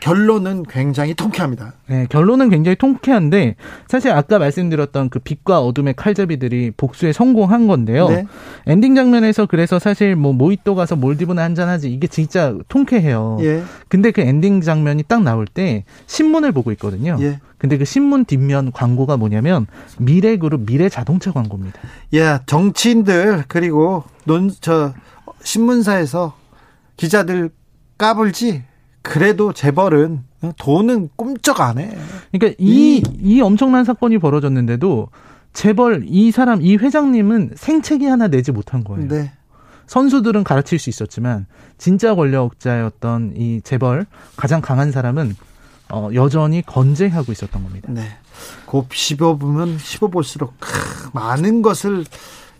[0.00, 1.74] 결론은 굉장히 통쾌합니다.
[1.86, 3.56] 네, 결론은 굉장히 통쾌한데
[3.88, 8.08] 사실 아까 말씀드렸던 그 빛과 어둠의 칼잡이들이 복수에 성공한 건데요.
[8.08, 8.26] 네.
[8.66, 13.38] 엔딩 장면에서 그래서 사실 뭐 모히또 가서 몰디브나 한잔 하지 이게 진짜 통쾌해요.
[13.40, 13.62] 예.
[13.88, 17.16] 근데 그 엔딩 장면이 딱 나올 때 신문을 보고 있거든요.
[17.20, 17.38] 예.
[17.58, 19.66] 근데 그 신문 뒷면 광고가 뭐냐면
[19.98, 21.78] 미래그룹 미래 자동차 광고입니다.
[22.14, 24.94] 예, 정치인들 그리고 논 저
[25.42, 26.34] 신문사에서
[26.96, 27.50] 기자들
[27.98, 28.62] 까불지
[29.02, 30.24] 그래도 재벌은
[30.58, 31.96] 돈은 꿈쩍 안 해.
[32.32, 35.08] 그러니까 이, 이 엄청난 사건이 벌어졌는데도
[35.52, 39.08] 재벌 이 사람 이 회장님은 생채기 하나 내지 못한 거예요.
[39.08, 39.32] 네.
[39.86, 41.46] 선수들은 가르칠 수 있었지만
[41.76, 45.34] 진짜 권력자였던 이 재벌 가장 강한 사람은
[45.90, 47.88] 어, 여전히 건재하고 있었던 겁니다.
[47.92, 48.02] 네.
[48.66, 50.54] 곱 씹어보면 씹어볼수록
[51.12, 52.04] 많은 것을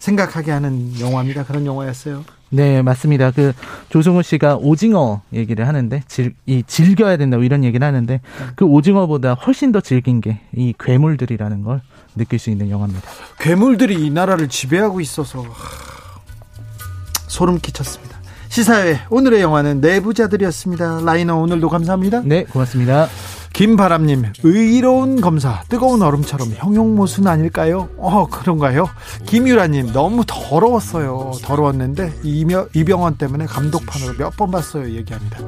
[0.01, 1.45] 생각하게 하는 영화입니다.
[1.45, 2.25] 그런 영화였어요.
[2.51, 3.31] 네, 맞습니다.
[3.31, 3.53] 그
[3.91, 8.45] 조승우 씨가 오징어 얘기를 하는데 질, 이 즐겨야 된다고 이런 얘기를 하는데 네.
[8.57, 11.81] 그 오징어보다 훨씬 더 즐긴 게 이 괴물들이라는 걸
[12.17, 13.09] 느낄 수 있는 영화입니다.
[13.39, 15.45] 괴물들이 이 나라를 지배하고 있어서
[17.29, 18.19] 소름 끼쳤습니다.
[18.49, 21.03] 시사회 오늘의 영화는 내부자들이었습니다.
[21.05, 22.23] 라이너 오늘도 감사합니다.
[22.25, 23.09] 네, 고맙습니다.
[23.53, 27.89] 김바람님, 의로운 검사, 뜨거운 얼음처럼 형용모순 아닐까요?
[27.99, 28.89] 어, 그런가요?
[29.27, 31.33] 김유라님, 너무 더러웠어요.
[31.43, 34.89] 더러웠는데, 이명, 이병헌 때문에 감독판으로 몇 번 봤어요.
[34.95, 35.39] 얘기합니다.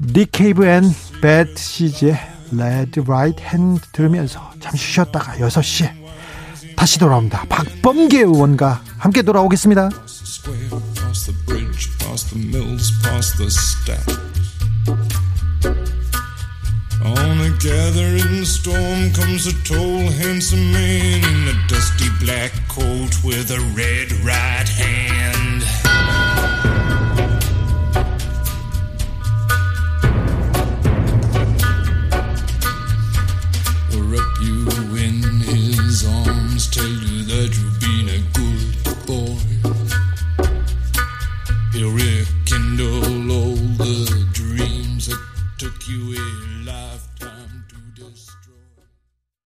[0.00, 0.82] Nick Cave and
[1.20, 2.18] Bad Seeds의
[2.52, 5.92] Red Right Hand 들으면서 잠시 쉬었다가 6시에
[6.74, 7.44] 다시 돌아옵니다.
[7.48, 9.90] 박범계 의원과 함께 돌아오겠습니다.
[17.02, 23.50] On a gathering storm comes a tall, handsome man in a dusty black coat with
[23.50, 25.62] a red right hand.
[33.96, 39.38] Wrap you in his arms, tell you that you've been a good boy.
[41.72, 43.09] He'll rekindle